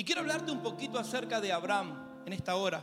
Y 0.00 0.04
quiero 0.04 0.22
hablarte 0.22 0.50
un 0.50 0.62
poquito 0.62 0.98
acerca 0.98 1.42
de 1.42 1.52
Abraham 1.52 2.22
en 2.24 2.32
esta 2.32 2.56
hora. 2.56 2.82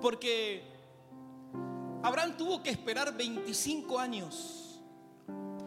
Porque 0.00 0.62
Abraham 2.00 2.36
tuvo 2.36 2.62
que 2.62 2.70
esperar 2.70 3.12
25 3.12 3.98
años 3.98 4.80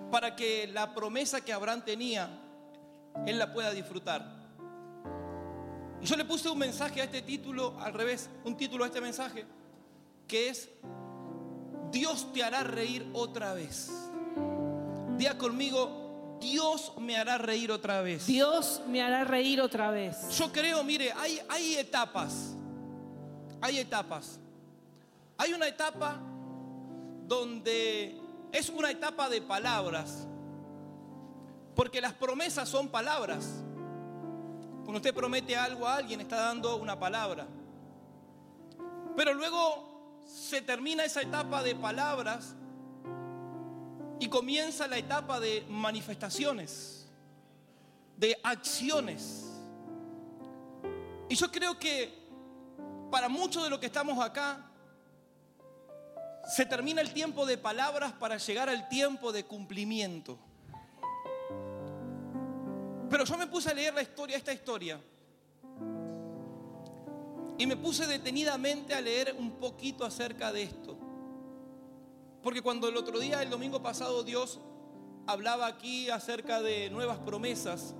para 0.09 0.33
que 0.33 0.65
la 0.67 0.93
promesa 0.93 1.41
que 1.41 1.51
Abraham 1.51 1.83
tenía, 1.83 2.29
él 3.25 3.37
la 3.37 3.51
pueda 3.51 3.71
disfrutar. 3.71 4.33
Y 6.01 6.05
yo 6.05 6.15
le 6.15 6.23
puse 6.23 6.47
un 6.47 6.59
mensaje 6.59 7.01
a 7.01 7.03
este 7.03 7.21
título, 7.21 7.77
al 7.81 7.93
revés, 7.93 8.29
un 8.45 8.55
título 8.55 8.85
a 8.85 8.87
este 8.87 9.01
mensaje, 9.01 9.45
que 10.25 10.47
es, 10.47 10.69
Dios 11.91 12.31
te 12.31 12.45
hará 12.45 12.63
reír 12.63 13.09
otra 13.11 13.53
vez. 13.53 13.91
Día 15.17 15.37
conmigo, 15.37 16.02
Dios 16.43 16.91
me 16.97 17.17
hará 17.17 17.37
reír 17.37 17.71
otra 17.71 18.01
vez. 18.01 18.27
Dios 18.27 18.81
me 18.87 19.01
hará 19.01 19.23
reír 19.23 19.61
otra 19.61 19.91
vez. 19.91 20.29
Yo 20.37 20.51
creo, 20.51 20.83
mire, 20.83 21.13
hay, 21.13 21.39
hay 21.47 21.75
etapas. 21.75 22.55
Hay 23.61 23.79
etapas. 23.79 24.39
Hay 25.37 25.53
una 25.53 25.67
etapa 25.67 26.19
donde 27.27 28.19
es 28.51 28.69
una 28.69 28.91
etapa 28.91 29.29
de 29.29 29.41
palabras. 29.41 30.27
Porque 31.75 32.01
las 32.01 32.13
promesas 32.13 32.67
son 32.67 32.89
palabras. 32.89 33.63
Cuando 34.83 34.97
usted 34.97 35.13
promete 35.13 35.55
algo 35.55 35.87
a 35.87 35.95
alguien, 35.95 36.19
está 36.19 36.35
dando 36.35 36.75
una 36.75 36.99
palabra. 36.99 37.47
Pero 39.15 39.33
luego 39.33 40.21
se 40.25 40.61
termina 40.61 41.05
esa 41.05 41.21
etapa 41.21 41.63
de 41.63 41.73
palabras 41.73 42.55
y 44.23 44.29
comienza 44.29 44.87
la 44.87 44.97
etapa 44.97 45.37
de 45.37 45.65
manifestaciones, 45.67 47.05
de 48.15 48.39
acciones. 48.41 49.51
Y 51.27 51.35
yo 51.35 51.51
creo 51.51 51.77
que 51.77 52.23
para 53.11 53.27
muchos 53.27 53.65
de 53.65 53.69
los 53.69 53.79
que 53.79 53.87
estamos 53.87 54.17
acá, 54.23 54.65
se 56.55 56.65
termina 56.65 57.01
el 57.01 57.11
tiempo 57.11 57.45
de 57.45 57.57
palabras 57.57 58.13
para 58.13 58.37
llegar 58.37 58.69
al 58.69 58.87
tiempo 58.87 59.33
de 59.33 59.43
cumplimiento. 59.43 60.39
Pero 63.09 63.25
yo 63.25 63.37
me 63.37 63.47
puse 63.47 63.71
a 63.71 63.73
leer 63.73 63.93
la 63.93 64.03
historia, 64.03 64.37
esta 64.37 64.53
historia. 64.53 65.01
Y 67.57 67.67
me 67.67 67.75
puse 67.75 68.07
detenidamente 68.07 68.93
a 68.93 69.01
leer 69.01 69.35
un 69.37 69.59
poquito 69.59 70.05
acerca 70.05 70.53
de 70.53 70.63
esto. 70.63 71.02
Porque 72.43 72.61
cuando 72.61 72.89
el 72.89 72.97
otro 72.97 73.19
día, 73.19 73.41
el 73.41 73.49
domingo 73.49 73.81
pasado, 73.81 74.21
Dios 74.23 74.59
hablaba 75.25 75.65
aquí 75.65 76.09
acerca 76.09 76.61
de 76.61 76.89
nuevas 76.89 77.17
promesas, 77.19 77.95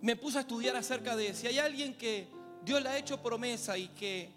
me 0.00 0.16
puse 0.16 0.38
a 0.38 0.40
estudiar 0.40 0.74
acerca 0.74 1.16
de 1.16 1.34
si 1.34 1.46
hay 1.46 1.58
alguien 1.58 1.96
que 1.96 2.28
Dios 2.64 2.82
le 2.82 2.88
ha 2.88 2.96
hecho 2.96 3.22
promesa 3.22 3.76
y 3.76 3.88
que 3.88 4.32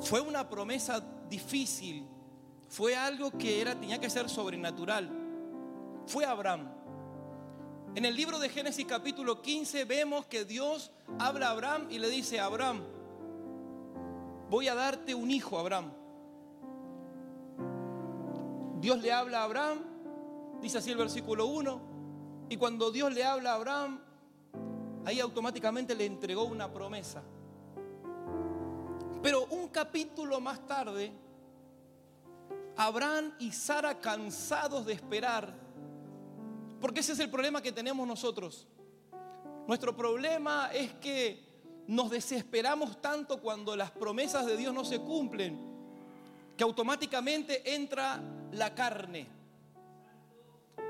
fue 0.00 0.20
una 0.20 0.48
promesa 0.48 1.00
difícil, 1.28 2.06
fue 2.68 2.94
algo 2.94 3.32
que 3.32 3.60
era, 3.60 3.78
tenía 3.78 4.00
que 4.00 4.08
ser 4.08 4.28
sobrenatural, 4.28 5.10
fue 6.06 6.24
Abraham. 6.24 6.72
En 7.96 8.04
el 8.04 8.14
libro 8.14 8.38
de 8.38 8.48
Génesis 8.48 8.86
capítulo 8.86 9.42
15 9.42 9.84
vemos 9.84 10.26
que 10.26 10.44
Dios 10.44 10.92
habla 11.18 11.48
a 11.48 11.50
Abraham 11.50 11.88
y 11.90 11.98
le 11.98 12.08
dice, 12.08 12.38
Abraham, 12.38 12.84
voy 14.48 14.68
a 14.68 14.76
darte 14.76 15.12
un 15.12 15.30
hijo, 15.32 15.58
Abraham. 15.58 15.99
Dios 18.80 18.98
le 19.02 19.12
habla 19.12 19.40
a 19.40 19.44
Abraham, 19.44 19.78
dice 20.62 20.78
así 20.78 20.90
el 20.90 20.96
versículo 20.96 21.46
1, 21.46 21.80
y 22.48 22.56
cuando 22.56 22.90
Dios 22.90 23.12
le 23.12 23.24
habla 23.24 23.52
a 23.52 23.54
Abraham, 23.56 24.00
ahí 25.04 25.20
automáticamente 25.20 25.94
le 25.94 26.06
entregó 26.06 26.44
una 26.44 26.72
promesa. 26.72 27.22
Pero 29.22 29.44
un 29.50 29.68
capítulo 29.68 30.40
más 30.40 30.66
tarde, 30.66 31.12
Abraham 32.76 33.34
y 33.38 33.52
Sara 33.52 34.00
cansados 34.00 34.86
de 34.86 34.94
esperar, 34.94 35.52
porque 36.80 37.00
ese 37.00 37.12
es 37.12 37.18
el 37.18 37.28
problema 37.28 37.60
que 37.60 37.72
tenemos 37.72 38.08
nosotros. 38.08 38.66
Nuestro 39.66 39.94
problema 39.94 40.70
es 40.72 40.94
que 40.94 41.44
nos 41.86 42.10
desesperamos 42.10 43.02
tanto 43.02 43.42
cuando 43.42 43.76
las 43.76 43.90
promesas 43.90 44.46
de 44.46 44.56
Dios 44.56 44.72
no 44.72 44.86
se 44.86 45.00
cumplen, 45.00 45.58
que 46.56 46.64
automáticamente 46.64 47.74
entra 47.74 48.22
la 48.52 48.74
carne. 48.74 49.26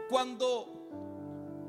Cuando 0.09 0.81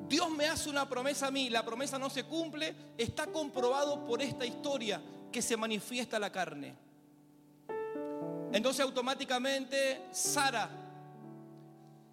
Dios 0.07 0.29
me 0.29 0.47
hace 0.47 0.69
una 0.69 0.89
promesa 0.89 1.27
a 1.27 1.31
mí, 1.31 1.49
la 1.49 1.63
promesa 1.63 1.97
no 1.97 2.09
se 2.09 2.23
cumple, 2.23 2.75
está 2.97 3.27
comprobado 3.27 4.05
por 4.05 4.21
esta 4.21 4.45
historia 4.45 5.01
que 5.31 5.41
se 5.41 5.55
manifiesta 5.55 6.19
la 6.19 6.31
carne. 6.31 6.75
Entonces 8.51 8.81
automáticamente 8.81 10.07
Sara 10.11 10.69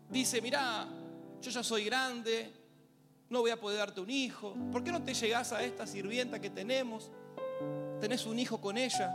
dice, 0.08 0.40
mira, 0.40 0.86
yo 1.42 1.50
ya 1.50 1.62
soy 1.62 1.84
grande, 1.84 2.52
no 3.28 3.40
voy 3.40 3.50
a 3.50 3.60
poder 3.60 3.78
darte 3.78 4.00
un 4.00 4.10
hijo. 4.10 4.54
¿Por 4.70 4.84
qué 4.84 4.92
no 4.92 5.02
te 5.02 5.14
llegas 5.14 5.52
a 5.52 5.62
esta 5.62 5.86
sirvienta 5.86 6.40
que 6.40 6.50
tenemos? 6.50 7.10
Tenés 8.00 8.26
un 8.26 8.38
hijo 8.38 8.60
con 8.60 8.78
ella. 8.78 9.12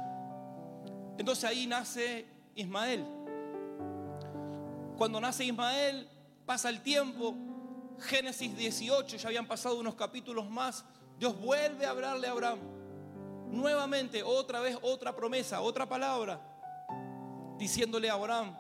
Entonces 1.17 1.45
ahí 1.45 1.65
nace 1.65 2.25
Ismael. 2.55 3.05
Cuando 4.97 5.19
nace 5.19 5.45
Ismael, 5.45 6.07
pasa 6.45 6.69
el 6.69 6.81
tiempo, 6.81 7.35
Génesis 7.99 8.55
18, 8.55 9.17
ya 9.17 9.27
habían 9.27 9.47
pasado 9.47 9.79
unos 9.79 9.95
capítulos 9.95 10.49
más, 10.49 10.85
Dios 11.17 11.39
vuelve 11.39 11.85
a 11.85 11.91
hablarle 11.91 12.27
a 12.27 12.31
Abraham. 12.31 12.59
Nuevamente, 13.49 14.23
otra 14.23 14.59
vez, 14.59 14.77
otra 14.81 15.15
promesa, 15.15 15.61
otra 15.61 15.87
palabra, 15.87 16.41
diciéndole 17.57 18.09
a 18.09 18.13
Abraham, 18.13 18.55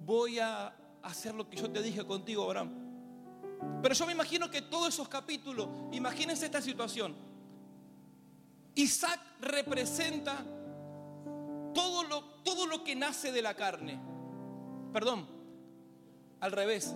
voy 0.00 0.38
a 0.38 0.74
hacer 1.02 1.34
lo 1.34 1.48
que 1.48 1.56
yo 1.56 1.70
te 1.70 1.82
dije 1.82 2.04
contigo, 2.04 2.44
Abraham. 2.44 2.86
Pero 3.82 3.94
yo 3.94 4.06
me 4.06 4.12
imagino 4.12 4.50
que 4.50 4.62
todos 4.62 4.88
esos 4.88 5.08
capítulos, 5.08 5.68
imagínense 5.92 6.46
esta 6.46 6.62
situación. 6.62 7.14
Isaac 8.74 9.20
representa 9.40 10.44
todo 11.74 12.04
lo, 12.04 12.22
todo 12.42 12.66
lo 12.66 12.84
que 12.84 12.94
nace 12.94 13.32
de 13.32 13.42
la 13.42 13.54
carne. 13.54 14.15
Perdón, 14.96 15.26
al 16.40 16.52
revés. 16.52 16.94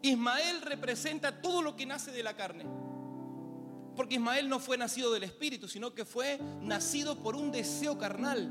Ismael 0.00 0.62
representa 0.62 1.42
todo 1.42 1.60
lo 1.60 1.74
que 1.74 1.84
nace 1.84 2.12
de 2.12 2.22
la 2.22 2.36
carne. 2.36 2.64
Porque 3.96 4.14
Ismael 4.14 4.48
no 4.48 4.60
fue 4.60 4.78
nacido 4.78 5.12
del 5.12 5.24
Espíritu, 5.24 5.66
sino 5.66 5.92
que 5.92 6.04
fue 6.04 6.38
nacido 6.60 7.18
por 7.20 7.34
un 7.34 7.50
deseo 7.50 7.98
carnal. 7.98 8.48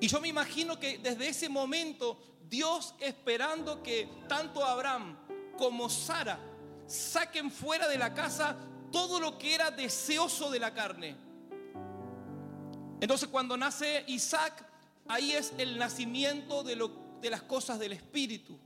Y 0.00 0.08
yo 0.08 0.20
me 0.20 0.28
imagino 0.28 0.78
que 0.78 0.98
desde 0.98 1.28
ese 1.28 1.48
momento 1.48 2.20
Dios 2.46 2.94
esperando 3.00 3.82
que 3.82 4.06
tanto 4.28 4.62
Abraham 4.62 5.16
como 5.56 5.88
Sara 5.88 6.38
saquen 6.86 7.50
fuera 7.50 7.88
de 7.88 7.96
la 7.96 8.12
casa 8.12 8.54
todo 8.92 9.18
lo 9.18 9.38
que 9.38 9.54
era 9.54 9.70
deseoso 9.70 10.50
de 10.50 10.58
la 10.58 10.74
carne. 10.74 11.16
Entonces 13.00 13.30
cuando 13.30 13.56
nace 13.56 14.04
Isaac, 14.08 14.67
ahí 15.08 15.32
es 15.32 15.52
el 15.58 15.78
nacimiento 15.78 16.62
de, 16.62 16.76
lo, 16.76 16.90
de 17.20 17.30
las 17.30 17.42
cosas 17.42 17.78
del 17.78 17.92
Espíritu. 17.92 18.58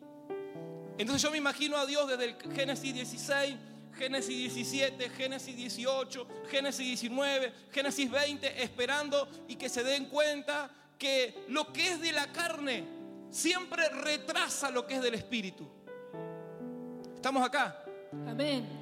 Entonces 0.98 1.22
yo 1.22 1.30
me 1.30 1.38
imagino 1.38 1.76
a 1.76 1.86
Dios 1.86 2.08
desde 2.08 2.25
el 2.25 2.36
Génesis 2.53 2.94
16, 2.94 3.56
Génesis 3.97 4.54
17, 4.54 5.10
Génesis 5.10 5.56
18, 5.56 6.26
Génesis 6.48 6.86
19, 6.86 7.53
Génesis 7.70 8.10
20, 8.10 8.62
esperando 8.62 9.28
y 9.48 9.56
que 9.56 9.69
se 9.69 9.82
den 9.82 10.06
cuenta 10.06 10.70
que 10.98 11.44
lo 11.48 11.72
que 11.72 11.92
es 11.92 12.00
de 12.00 12.12
la 12.12 12.30
carne 12.32 12.84
siempre 13.30 13.88
retrasa 13.88 14.70
lo 14.70 14.86
que 14.86 14.97
es 14.97 15.03
del 15.03 15.14
espíritu. 15.14 15.69
¿Estamos 17.15 17.44
acá? 17.44 17.84
Amén. 18.28 18.81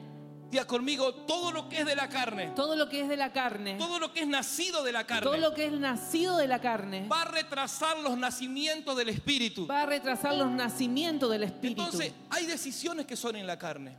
Diga 0.51 0.67
conmigo, 0.67 1.15
todo 1.15 1.53
lo 1.53 1.69
que 1.69 1.79
es 1.79 1.87
de 1.87 1.95
la 1.95 2.09
carne. 2.09 2.51
Todo 2.57 2.75
lo 2.75 2.89
que 2.89 3.03
es 3.03 3.09
de 3.09 3.17
la 3.17 3.33
carne. 3.33 3.77
Todo 3.77 4.01
lo 4.01 4.13
que 4.13 4.23
es 4.23 4.27
nacido 4.27 4.83
de 4.83 4.91
la 4.91 5.07
carne. 5.07 5.23
Todo 5.23 5.37
lo 5.37 5.55
que 5.55 5.67
es 5.67 5.73
nacido 5.73 6.37
de 6.37 6.49
la 6.49 6.61
carne. 6.61 7.07
Va 7.07 7.23
a 7.23 7.25
retrasar 7.27 7.99
los 8.01 8.19
nacimientos 8.19 8.97
del 8.97 9.11
espíritu. 9.11 9.69
Va 9.69 9.83
a 9.83 9.87
retrasar 9.87 10.35
los 10.35 10.51
nacimientos 10.51 11.31
del 11.31 11.45
espíritu. 11.45 11.83
Entonces, 11.83 12.13
hay 12.31 12.47
decisiones 12.47 13.07
que 13.07 13.15
son 13.15 13.37
en 13.37 13.47
la 13.47 13.57
carne. 13.57 13.97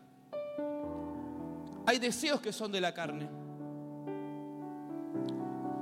Hay 1.86 2.00
deseos 2.00 2.42
que 2.42 2.52
son 2.52 2.70
de 2.70 2.82
la 2.82 2.94
carne. 2.94 3.30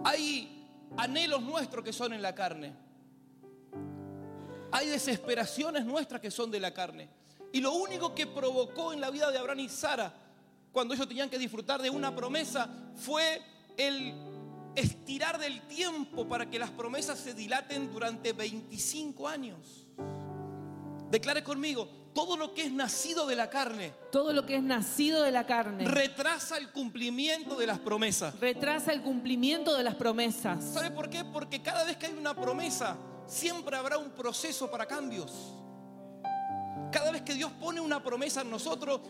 Hay 0.04 0.68
anhelos 0.98 1.42
nuestros 1.42 1.84
que 1.84 1.94
son 1.94 2.14
en 2.14 2.22
la 2.22 2.36
carne. 2.36 2.74
Hay 4.72 4.88
desesperaciones 4.88 5.84
nuestras 5.84 6.22
que 6.22 6.30
son 6.30 6.52
de 6.52 6.60
la 6.60 6.72
carne. 6.76 7.10
Y 7.52 7.60
lo 7.60 7.74
único 7.74 8.14
que 8.14 8.28
provocó 8.28 8.94
en 8.94 9.02
la 9.02 9.10
vida 9.10 9.32
de 9.32 9.40
Abraham 9.40 9.62
y 9.62 9.70
Sara, 9.70 10.14
cuando 10.72 10.94
ellos 10.94 11.08
tenían 11.08 11.30
que 11.30 11.38
disfrutar 11.38 11.82
de 11.82 11.90
una 11.90 12.16
promesa, 12.16 12.70
fue 12.96 13.42
el 13.78 14.14
estirar 14.76 15.40
del 15.40 15.62
tiempo 15.68 16.28
para 16.28 16.50
que 16.50 16.60
las 16.60 16.70
promesas 16.70 17.20
se 17.20 17.34
dilaten 17.34 17.92
durante 17.92 18.34
25 18.34 19.28
años. 19.28 19.88
Declare 21.10 21.44
conmigo, 21.44 21.90
todo 22.14 22.38
lo 22.38 22.54
que 22.54 22.64
es 22.64 22.72
nacido 22.72 23.28
de 23.28 23.36
la 23.36 23.50
carne 23.50 23.94
Todo 24.12 24.34
lo 24.34 24.46
que 24.46 24.56
es 24.56 24.64
nacido 24.64 25.24
de 25.24 25.32
la 25.32 25.46
carne 25.46 25.86
retrasa 25.86 26.58
el 26.58 26.72
cumplimiento 26.72 27.56
de 27.56 27.68
las 27.68 27.80
promesas. 27.80 28.40
retrasa 28.40 28.92
el 28.94 29.02
cumplimiento 29.02 29.76
de 29.76 29.84
las 29.84 29.96
promesas. 29.96 30.64
¿Sabe 30.64 30.92
por 30.92 31.10
qué? 31.10 31.24
Porque 31.24 31.62
cada 31.62 31.84
vez 31.84 31.98
que 31.98 32.08
hay 32.08 32.14
una 32.14 32.36
promesa, 32.36 32.98
siempre 33.28 33.76
habrá 33.76 33.98
un 33.98 34.12
proceso 34.12 34.70
para 34.70 34.86
cambios. 34.86 35.56
Cada 36.92 37.12
vez 37.12 37.22
que 37.22 37.34
Dios 37.34 37.52
pone 37.60 37.80
una 37.80 38.02
promesa 38.04 38.42
en 38.42 38.50
nosotros, 38.50 39.02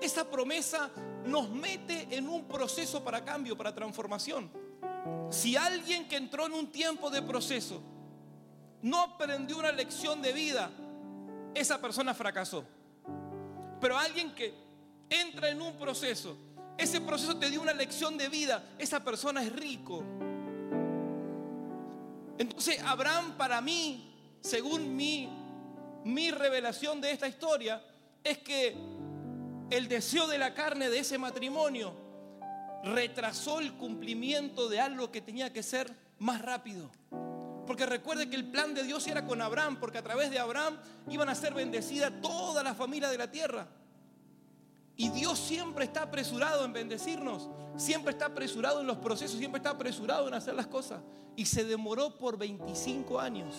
esa 0.00 0.28
promesa 0.28 0.90
nos 1.24 1.50
mete 1.50 2.08
en 2.10 2.28
un 2.28 2.46
proceso 2.46 3.02
para 3.02 3.24
cambio, 3.24 3.56
para 3.56 3.74
transformación. 3.74 4.50
Si 5.30 5.56
alguien 5.56 6.08
que 6.08 6.16
entró 6.16 6.46
en 6.46 6.52
un 6.52 6.70
tiempo 6.70 7.10
de 7.10 7.22
proceso 7.22 7.82
no 8.82 9.00
aprendió 9.00 9.58
una 9.58 9.72
lección 9.72 10.20
de 10.20 10.32
vida, 10.32 10.70
esa 11.54 11.80
persona 11.80 12.12
fracasó. 12.12 12.64
Pero 13.80 13.96
alguien 13.96 14.34
que 14.34 14.54
entra 15.08 15.48
en 15.48 15.60
un 15.60 15.74
proceso, 15.76 16.36
ese 16.76 17.00
proceso 17.00 17.36
te 17.38 17.50
dio 17.50 17.62
una 17.62 17.72
lección 17.72 18.18
de 18.18 18.28
vida, 18.28 18.64
esa 18.78 19.02
persona 19.02 19.42
es 19.42 19.52
rico. 19.52 20.02
Entonces 22.36 22.80
Abraham 22.82 23.36
para 23.36 23.60
mí, 23.60 24.38
según 24.40 24.94
mi, 24.94 25.28
mi 26.04 26.30
revelación 26.30 27.00
de 27.00 27.12
esta 27.12 27.28
historia, 27.28 27.82
es 28.22 28.38
que 28.38 28.76
el 29.70 29.88
deseo 29.88 30.26
de 30.26 30.38
la 30.38 30.54
carne 30.54 30.90
de 30.90 30.98
ese 30.98 31.18
matrimonio 31.18 31.94
retrasó 32.84 33.60
el 33.60 33.74
cumplimiento 33.74 34.68
de 34.68 34.80
algo 34.80 35.10
que 35.10 35.20
tenía 35.20 35.52
que 35.52 35.62
ser 35.62 35.90
más 36.18 36.42
rápido. 36.42 36.90
Porque 37.66 37.86
recuerde 37.86 38.28
que 38.28 38.36
el 38.36 38.50
plan 38.50 38.74
de 38.74 38.82
Dios 38.82 39.06
era 39.06 39.24
con 39.24 39.40
Abraham, 39.40 39.78
porque 39.80 39.98
a 39.98 40.02
través 40.02 40.30
de 40.30 40.38
Abraham 40.38 40.76
iban 41.08 41.28
a 41.28 41.34
ser 41.34 41.54
bendecidas 41.54 42.12
toda 42.20 42.62
la 42.62 42.74
familia 42.74 43.08
de 43.08 43.18
la 43.18 43.30
tierra. 43.30 43.66
Y 44.96 45.08
Dios 45.08 45.38
siempre 45.38 45.86
está 45.86 46.02
apresurado 46.02 46.64
en 46.64 46.72
bendecirnos, 46.72 47.48
siempre 47.76 48.12
está 48.12 48.26
apresurado 48.26 48.80
en 48.80 48.86
los 48.86 48.98
procesos, 48.98 49.38
siempre 49.38 49.58
está 49.58 49.70
apresurado 49.70 50.28
en 50.28 50.34
hacer 50.34 50.54
las 50.54 50.66
cosas. 50.66 51.00
Y 51.36 51.46
se 51.46 51.64
demoró 51.64 52.16
por 52.16 52.36
25 52.36 53.18
años. 53.18 53.54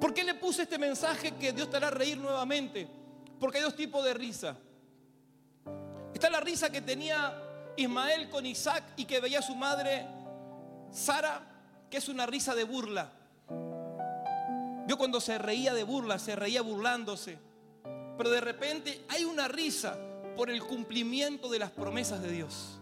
¿Por 0.00 0.14
qué 0.14 0.22
le 0.22 0.34
puse 0.34 0.62
este 0.62 0.78
mensaje 0.78 1.32
que 1.32 1.52
Dios 1.52 1.70
te 1.70 1.78
hará 1.78 1.90
reír 1.90 2.18
nuevamente? 2.18 2.97
Porque 3.38 3.58
hay 3.58 3.64
dos 3.64 3.76
tipos 3.76 4.04
de 4.04 4.14
risa. 4.14 4.56
Está 6.12 6.30
la 6.30 6.40
risa 6.40 6.70
que 6.70 6.80
tenía 6.80 7.72
Ismael 7.76 8.28
con 8.28 8.44
Isaac 8.44 8.82
y 8.96 9.04
que 9.04 9.20
veía 9.20 9.38
a 9.38 9.42
su 9.42 9.54
madre 9.54 10.06
Sara, 10.90 11.42
que 11.90 11.98
es 11.98 12.08
una 12.08 12.26
risa 12.26 12.54
de 12.54 12.64
burla. 12.64 13.12
Vio 14.86 14.96
cuando 14.96 15.20
se 15.20 15.38
reía 15.38 15.74
de 15.74 15.84
burla, 15.84 16.18
se 16.18 16.34
reía 16.34 16.62
burlándose. 16.62 17.38
Pero 18.16 18.30
de 18.30 18.40
repente 18.40 19.04
hay 19.08 19.24
una 19.24 19.46
risa 19.46 19.96
por 20.36 20.50
el 20.50 20.62
cumplimiento 20.64 21.48
de 21.48 21.60
las 21.60 21.70
promesas 21.70 22.20
de 22.20 22.32
Dios. 22.32 22.80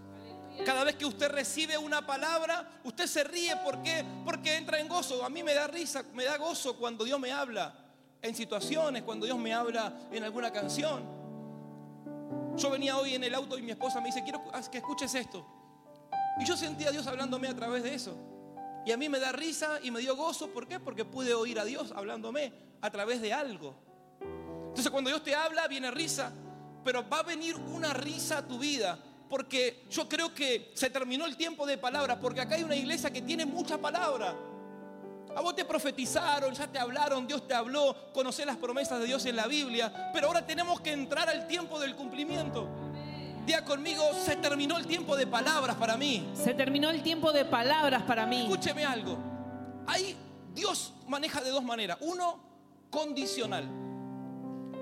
Cada 0.64 0.84
vez 0.84 0.96
que 0.96 1.04
usted 1.04 1.28
recibe 1.28 1.76
una 1.76 2.06
palabra, 2.06 2.80
usted 2.84 3.06
se 3.06 3.24
ríe. 3.24 3.54
¿Por 3.56 3.82
qué? 3.82 4.02
Porque 4.24 4.56
entra 4.56 4.80
en 4.80 4.88
gozo. 4.88 5.22
A 5.22 5.28
mí 5.28 5.42
me 5.42 5.52
da 5.52 5.66
risa, 5.66 6.04
me 6.14 6.24
da 6.24 6.38
gozo 6.38 6.76
cuando 6.78 7.04
Dios 7.04 7.20
me 7.20 7.32
habla 7.32 7.85
en 8.22 8.34
situaciones, 8.34 9.02
cuando 9.02 9.26
Dios 9.26 9.38
me 9.38 9.52
habla 9.52 9.92
en 10.10 10.24
alguna 10.24 10.50
canción. 10.50 11.04
Yo 12.56 12.70
venía 12.70 12.96
hoy 12.96 13.14
en 13.14 13.24
el 13.24 13.34
auto 13.34 13.58
y 13.58 13.62
mi 13.62 13.70
esposa 13.70 14.00
me 14.00 14.06
dice, 14.06 14.22
quiero 14.22 14.42
que 14.70 14.78
escuches 14.78 15.14
esto. 15.14 15.46
Y 16.38 16.44
yo 16.44 16.56
sentía 16.56 16.88
a 16.88 16.92
Dios 16.92 17.06
hablándome 17.06 17.48
a 17.48 17.54
través 17.54 17.82
de 17.82 17.94
eso. 17.94 18.16
Y 18.84 18.92
a 18.92 18.96
mí 18.96 19.08
me 19.08 19.18
da 19.18 19.32
risa 19.32 19.80
y 19.82 19.90
me 19.90 20.00
dio 20.00 20.14
gozo. 20.16 20.48
¿Por 20.52 20.68
qué? 20.68 20.78
Porque 20.78 21.04
pude 21.04 21.34
oír 21.34 21.58
a 21.58 21.64
Dios 21.64 21.92
hablándome 21.94 22.52
a 22.80 22.90
través 22.90 23.20
de 23.20 23.32
algo. 23.32 23.74
Entonces 24.68 24.90
cuando 24.90 25.10
Dios 25.10 25.24
te 25.24 25.34
habla, 25.34 25.66
viene 25.66 25.90
risa. 25.90 26.32
Pero 26.84 27.08
va 27.08 27.18
a 27.18 27.22
venir 27.24 27.56
una 27.56 27.92
risa 27.92 28.38
a 28.38 28.46
tu 28.46 28.58
vida. 28.58 28.98
Porque 29.28 29.84
yo 29.90 30.08
creo 30.08 30.32
que 30.32 30.70
se 30.74 30.88
terminó 30.88 31.26
el 31.26 31.36
tiempo 31.36 31.66
de 31.66 31.78
palabra. 31.78 32.20
Porque 32.20 32.40
acá 32.40 32.54
hay 32.54 32.62
una 32.62 32.76
iglesia 32.76 33.10
que 33.10 33.22
tiene 33.22 33.44
mucha 33.44 33.76
palabra. 33.76 34.36
A 35.36 35.42
vos 35.42 35.54
te 35.54 35.66
profetizaron, 35.66 36.54
ya 36.54 36.66
te 36.66 36.78
hablaron, 36.78 37.26
Dios 37.26 37.46
te 37.46 37.52
habló, 37.52 37.94
conocer 38.14 38.46
las 38.46 38.56
promesas 38.56 38.98
de 38.98 39.04
Dios 39.04 39.26
en 39.26 39.36
la 39.36 39.46
Biblia. 39.46 40.10
Pero 40.14 40.28
ahora 40.28 40.46
tenemos 40.46 40.80
que 40.80 40.92
entrar 40.92 41.28
al 41.28 41.46
tiempo 41.46 41.78
del 41.78 41.94
cumplimiento. 41.94 42.66
Día 43.44 43.62
conmigo, 43.62 44.02
se 44.14 44.36
terminó 44.36 44.78
el 44.78 44.86
tiempo 44.86 45.14
de 45.14 45.26
palabras 45.26 45.76
para 45.76 45.98
mí. 45.98 46.26
Se 46.34 46.54
terminó 46.54 46.88
el 46.88 47.02
tiempo 47.02 47.32
de 47.32 47.44
palabras 47.44 48.02
para 48.04 48.24
mí. 48.24 48.44
Escúcheme 48.44 48.86
algo. 48.86 49.18
Ahí 49.86 50.16
Dios 50.54 50.94
maneja 51.06 51.42
de 51.42 51.50
dos 51.50 51.62
maneras. 51.62 51.98
Uno, 52.00 52.40
condicional. 52.88 53.68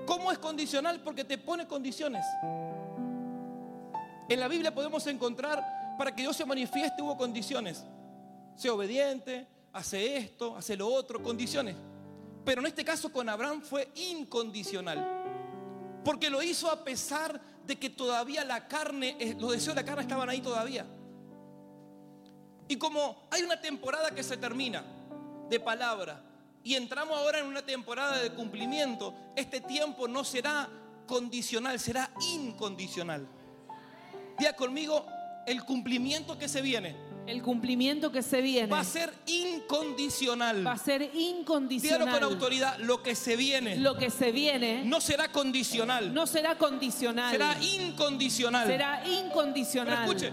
¿Cómo 0.05 0.31
es 0.31 0.37
condicional? 0.37 1.01
Porque 1.01 1.25
te 1.25 1.37
pone 1.37 1.67
condiciones. 1.67 2.25
En 4.29 4.39
la 4.39 4.47
Biblia 4.47 4.73
podemos 4.73 5.05
encontrar, 5.07 5.95
para 5.97 6.15
que 6.15 6.21
Dios 6.21 6.37
se 6.37 6.45
manifieste 6.45 7.01
hubo 7.01 7.17
condiciones. 7.17 7.83
Sea 8.55 8.73
obediente, 8.73 9.47
hace 9.75 10.15
esto, 10.15 10.55
hace 10.55 10.77
lo 10.77 10.87
otro, 10.87 11.21
condiciones. 11.21 11.75
Pero 12.45 12.61
en 12.61 12.67
este 12.67 12.85
caso 12.85 13.11
con 13.11 13.27
Abraham 13.27 13.61
fue 13.61 13.89
incondicional. 13.95 16.01
Porque 16.03 16.29
lo 16.29 16.41
hizo 16.41 16.71
a 16.71 16.83
pesar 16.83 17.39
de 17.67 17.77
que 17.77 17.89
todavía 17.89 18.45
la 18.45 18.67
carne, 18.67 19.35
los 19.37 19.51
deseos 19.51 19.75
de 19.75 19.81
la 19.81 19.85
carne 19.85 20.03
estaban 20.03 20.29
ahí 20.29 20.39
todavía. 20.39 20.85
Y 22.67 22.77
como 22.77 23.27
hay 23.29 23.41
una 23.41 23.59
temporada 23.59 24.11
que 24.11 24.23
se 24.23 24.37
termina 24.37 24.83
de 25.49 25.59
palabra 25.59 26.23
y 26.63 26.75
entramos 26.75 27.17
ahora 27.17 27.39
en 27.39 27.45
una 27.45 27.65
temporada 27.65 28.21
de 28.21 28.31
cumplimiento, 28.31 29.13
este 29.35 29.59
tiempo 29.59 30.07
no 30.07 30.23
será 30.23 30.69
condicional, 31.05 31.79
será 31.79 32.11
incondicional. 32.33 33.27
Diga 34.39 34.53
conmigo, 34.53 35.05
el 35.45 35.63
cumplimiento 35.65 36.37
que 36.37 36.47
se 36.47 36.61
viene 36.61 36.95
El 37.27 37.41
cumplimiento 37.41 38.11
que 38.11 38.21
se 38.21 38.39
viene 38.41 38.67
va 38.71 38.81
a 38.81 38.83
ser 38.83 39.11
incondicional. 39.25 40.65
va 40.65 40.73
a 40.73 40.77
ser 40.77 41.01
Dígalo 41.11 41.13
con 41.15 41.21
incondicional. 41.39 42.23
autoridad, 42.23 42.77
lo 42.79 43.01
que 43.01 43.15
se 43.15 43.35
viene 43.35 43.77
Lo 43.77 43.95
que 43.97 44.11
se 44.11 44.31
viene 44.31 44.83
no 44.85 45.01
será 45.01 45.31
condicional, 45.31 46.13
no 46.13 46.27
será 46.27 46.57
condicional. 46.57 47.31
será 47.31 47.57
incondicional. 47.61 48.67
Será 48.67 49.01
Pero 49.03 49.15
incondicional. 49.25 50.03
escuche, 50.07 50.31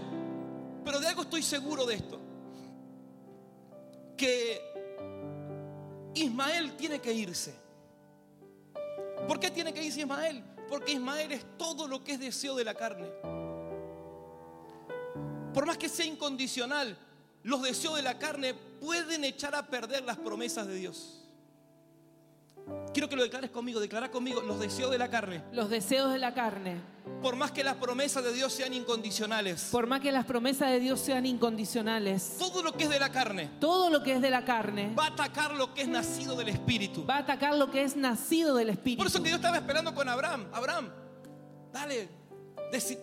pero 0.85 0.99
de 0.99 1.07
algo 1.07 1.23
estoy 1.23 1.41
seguro 1.41 1.85
de 1.85 1.95
esto. 1.95 2.19
Que 4.15 4.61
Ismael 6.13 6.73
tiene 6.77 6.99
que 6.99 7.11
irse. 7.11 7.55
¿Por 9.27 9.39
qué 9.39 9.49
tiene 9.49 9.73
que 9.73 9.83
irse 9.83 10.01
Ismael? 10.01 10.43
Porque 10.69 10.91
Ismael 10.91 11.31
es 11.31 11.43
todo 11.57 11.87
lo 11.87 12.03
que 12.03 12.13
es 12.13 12.19
deseo 12.19 12.55
de 12.55 12.63
la 12.65 12.75
carne. 12.75 13.07
Por 15.53 15.65
más 15.65 15.77
que 15.77 15.89
sea 15.89 16.05
incondicional, 16.05 16.97
los 17.43 17.61
deseos 17.61 17.95
de 17.95 18.01
la 18.01 18.17
carne 18.17 18.53
pueden 18.53 19.23
echar 19.23 19.53
a 19.55 19.67
perder 19.67 20.03
las 20.03 20.17
promesas 20.17 20.67
de 20.67 20.75
Dios. 20.75 21.19
Quiero 22.93 23.09
que 23.09 23.15
lo 23.15 23.23
declares 23.23 23.49
conmigo, 23.49 23.79
declara 23.79 24.09
conmigo 24.09 24.41
los 24.41 24.59
deseos 24.59 24.89
de 24.89 24.97
la 24.97 25.09
carne. 25.09 25.43
Los 25.51 25.69
deseos 25.69 26.13
de 26.13 26.19
la 26.19 26.33
carne. 26.33 26.77
Por 27.21 27.35
más 27.35 27.51
que 27.51 27.63
las 27.63 27.75
promesas 27.75 28.23
de 28.23 28.31
Dios 28.31 28.53
sean 28.53 28.73
incondicionales, 28.73 29.69
Por 29.71 29.87
más 29.87 29.99
que 29.99 30.11
las 30.11 30.25
promesas 30.25 30.69
de 30.71 30.79
Dios 30.79 30.99
sean 31.01 31.25
incondicionales, 31.25 32.35
todo 32.39 32.63
lo 32.63 32.71
que 32.73 32.85
es 32.85 32.89
de 32.89 32.99
la 32.99 33.11
carne 33.11 33.49
todo 33.59 33.89
lo 33.89 34.03
que 34.03 34.13
es 34.13 34.21
de 34.21 34.29
la 34.29 34.45
carne 34.45 34.93
va 34.97 35.05
a 35.05 35.09
atacar 35.09 35.53
lo 35.55 35.73
que 35.73 35.81
es 35.81 35.87
nacido 35.87 36.35
del 36.35 36.49
Espíritu. 36.49 37.05
va 37.05 37.15
a 37.15 37.19
atacar 37.19 37.55
lo 37.55 37.69
que 37.69 37.83
es 37.83 37.95
nacido 37.95 38.55
del 38.55 38.69
Espíritu. 38.69 38.99
Por 38.99 39.07
eso 39.07 39.21
que 39.21 39.29
Dios 39.29 39.39
estaba 39.39 39.57
esperando 39.57 39.93
con 39.93 40.07
Abraham. 40.07 40.47
Abraham, 40.53 40.89
dale, 41.73 42.07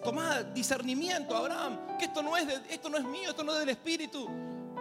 tomá 0.03 0.43
discernimiento, 0.43 1.37
Abraham, 1.37 1.97
que 1.99 2.07
esto 2.07 2.23
no 2.23 2.37
es 2.37 2.47
esto 2.69 2.89
no 2.89 2.99
es 2.99 3.05
mío, 3.05 3.31
esto 3.31 3.45
no 3.45 3.53
es 3.53 3.61
del 3.61 3.69
Espíritu. 3.71 4.29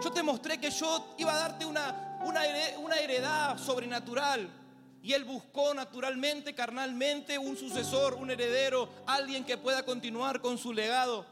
Yo 0.02 0.10
te 0.10 0.22
mostré 0.22 0.58
que 0.58 0.70
yo 0.70 1.14
iba 1.18 1.32
a 1.32 1.38
darte 1.38 1.64
una, 1.66 2.18
una, 2.24 2.42
una 2.78 2.96
heredad 2.96 3.58
sobrenatural. 3.58 4.48
Y 5.02 5.12
él 5.12 5.24
buscó 5.24 5.72
naturalmente, 5.72 6.54
carnalmente, 6.54 7.38
un 7.38 7.56
sucesor, 7.56 8.14
un 8.14 8.30
heredero, 8.30 8.88
alguien 9.06 9.44
que 9.44 9.56
pueda 9.56 9.82
continuar 9.82 10.40
con 10.40 10.58
su 10.58 10.72
legado. 10.72 11.24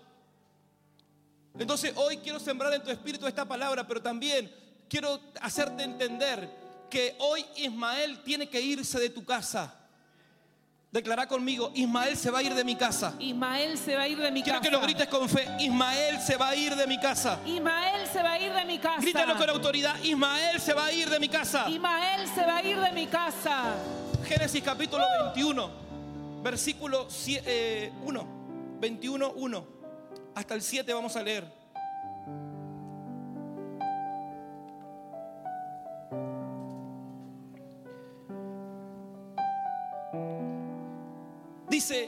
Entonces 1.59 1.93
hoy 1.97 2.19
quiero 2.19 2.41
sembrar 2.41 2.73
en 2.75 2.83
tu 2.83 2.91
espíritu 2.91 3.27
esta 3.27 3.47
palabra, 3.47 3.87
pero 3.87 4.01
también 4.01 4.51
quiero 4.89 5.21
hacerte 5.41 5.83
entender 5.83 6.49
que 6.89 7.17
hoy 7.19 7.45
Ismael 7.57 8.23
tiene 8.23 8.49
que 8.49 8.61
irse 8.61 8.99
de 8.99 9.11
tu 9.11 9.25
casa. 9.25 9.75
Declara 10.91 11.27
conmigo, 11.29 11.71
Ismael 11.75 12.17
se 12.17 12.31
va 12.31 12.39
a 12.39 12.43
ir 12.43 12.55
de 12.55 12.65
mi 12.65 12.75
casa. 12.75 13.15
Ismael 13.19 13.77
se 13.77 13.95
va 13.95 14.03
a 14.05 14.09
ir 14.09 14.17
de 14.19 14.31
mi 14.31 14.43
Quiero 14.43 14.59
casa. 14.59 14.71
que 14.71 14.75
lo 14.75 14.81
grites 14.81 15.07
con 15.09 15.29
fe, 15.29 15.47
Ismael 15.61 16.19
se 16.19 16.37
va 16.37 16.49
a 16.49 16.57
ir 16.57 16.75
de 16.75 16.87
mi 16.87 16.99
casa. 16.99 17.39
Ismael 17.45 18.07
se 18.11 18.23
va 18.23 18.33
a 18.33 18.39
ir 18.41 18.53
de 18.55 18.65
mi 18.65 18.79
casa. 18.79 19.01
Grítalo 19.03 19.37
con 19.37 19.51
autoridad, 19.51 20.03
Ismael 20.03 20.59
se 20.59 20.73
va 20.73 20.87
a 20.87 20.93
ir 20.93 21.11
de 21.11 21.21
mi 21.21 21.29
casa. 21.29 21.69
Ismael 21.69 22.27
se 22.35 22.41
va 22.41 22.57
a 22.57 22.63
ir 22.63 22.81
de 22.81 22.93
mi 22.93 23.07
casa. 23.07 23.75
Génesis 24.27 24.63
capítulo 24.63 25.05
21, 25.35 25.71
versículo 26.43 27.07
1, 28.07 28.79
21, 28.81 29.33
1. 29.37 29.67
Hasta 30.37 30.55
el 30.55 30.63
7 30.63 30.95
vamos 30.95 31.15
a 31.17 31.23
leer. 31.23 31.58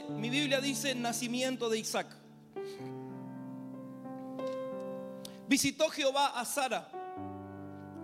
Mi 0.09 0.29
Biblia 0.29 0.61
dice 0.61 0.93
nacimiento 0.93 1.69
de 1.69 1.79
Isaac. 1.79 2.07
Visitó 5.47 5.89
Jehová 5.89 6.39
a 6.39 6.45
Sara, 6.45 6.89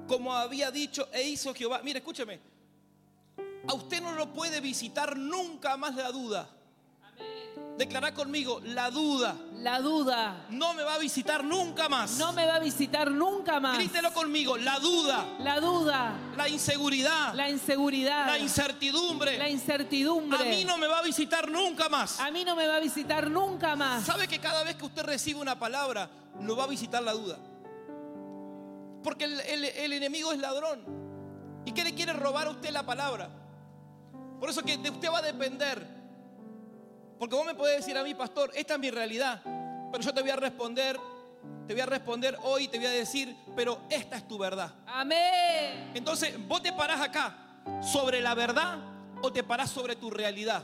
como 0.07 0.33
había 0.33 0.71
dicho, 0.71 1.07
e 1.13 1.23
hizo 1.23 1.53
Jehová. 1.53 1.81
Mire, 1.83 1.99
escúcheme. 1.99 2.39
A 3.67 3.73
usted 3.73 4.01
no 4.01 4.13
lo 4.13 4.33
puede 4.33 4.59
visitar 4.59 5.15
nunca 5.17 5.77
más 5.77 5.95
la 5.95 6.11
duda. 6.11 6.49
Declará 7.77 8.11
conmigo, 8.13 8.59
la 8.63 8.89
duda 8.89 9.35
La 9.53 9.79
duda 9.81 10.47
no 10.49 10.73
me 10.73 10.81
va 10.81 10.95
a 10.95 10.97
visitar 10.97 11.43
nunca 11.43 11.87
más. 11.87 12.17
no 12.17 12.33
me 12.33 12.45
va 12.45 12.55
a 12.55 12.59
visitar 12.59 13.11
nunca 13.11 13.59
más. 13.59 13.77
Grítelo 13.77 14.11
conmigo, 14.13 14.57
la 14.57 14.79
duda, 14.79 15.23
La 15.39 15.59
duda, 15.59 16.15
la 16.35 16.49
inseguridad, 16.49 17.33
la 17.35 17.49
inseguridad, 17.49 18.25
la 18.25 18.39
incertidumbre. 18.39 19.37
la 19.37 19.47
incertidumbre. 19.49 20.39
A 20.39 20.43
mí 20.43 20.63
no 20.65 20.77
me 20.79 20.87
va 20.87 20.99
a 20.99 21.01
visitar 21.03 21.51
nunca 21.51 21.87
más. 21.87 22.19
A 22.19 22.31
mí 22.31 22.43
no 22.43 22.55
me 22.55 22.65
va 22.67 22.77
a 22.77 22.79
visitar 22.79 23.29
nunca 23.29 23.75
más. 23.75 24.03
¿Sabe 24.05 24.27
que 24.27 24.39
cada 24.39 24.63
vez 24.63 24.75
que 24.75 24.85
usted 24.85 25.03
recibe 25.03 25.39
una 25.39 25.59
palabra, 25.59 26.09
lo 26.41 26.55
va 26.55 26.63
a 26.63 26.67
visitar 26.67 27.03
la 27.03 27.13
duda? 27.13 27.37
Porque 29.03 29.25
el, 29.25 29.39
el- 29.41 29.65
el 29.65 29.93
enemigo 29.93 30.31
es 30.33 30.39
ladrón. 30.39 30.83
¿Y 31.65 31.71
qué 31.73 31.83
le 31.83 31.93
quiere 31.93 32.13
robar 32.13 32.47
a 32.47 32.51
usted 32.51 32.71
la 32.71 32.83
palabra? 32.85 33.29
Por 34.39 34.49
eso 34.49 34.63
que 34.63 34.77
de 34.77 34.89
usted 34.89 35.11
va 35.11 35.19
a 35.19 35.21
depender. 35.21 35.96
Porque 37.19 37.35
vos 37.35 37.45
me 37.45 37.55
podés 37.55 37.77
decir 37.77 37.97
a 37.97 38.03
mí, 38.03 38.13
pastor, 38.13 38.51
esta 38.55 38.75
es 38.75 38.79
mi 38.79 38.91
realidad. 38.91 39.41
Pero 39.91 40.03
yo 40.03 40.13
te 40.13 40.21
voy 40.21 40.29
a 40.29 40.35
responder, 40.35 40.99
te 41.67 41.73
voy 41.73 41.81
a 41.81 41.85
responder 41.85 42.37
hoy, 42.43 42.67
te 42.67 42.77
voy 42.77 42.87
a 42.87 42.91
decir, 42.91 43.35
pero 43.55 43.81
esta 43.89 44.17
es 44.17 44.27
tu 44.27 44.37
verdad. 44.37 44.73
Amén. 44.85 45.91
Entonces, 45.93 46.35
vos 46.47 46.61
te 46.61 46.73
parás 46.73 47.01
acá 47.01 47.35
sobre 47.81 48.21
la 48.21 48.35
verdad 48.35 48.79
o 49.21 49.31
te 49.31 49.43
parás 49.43 49.69
sobre 49.69 49.95
tu 49.95 50.09
realidad. 50.09 50.63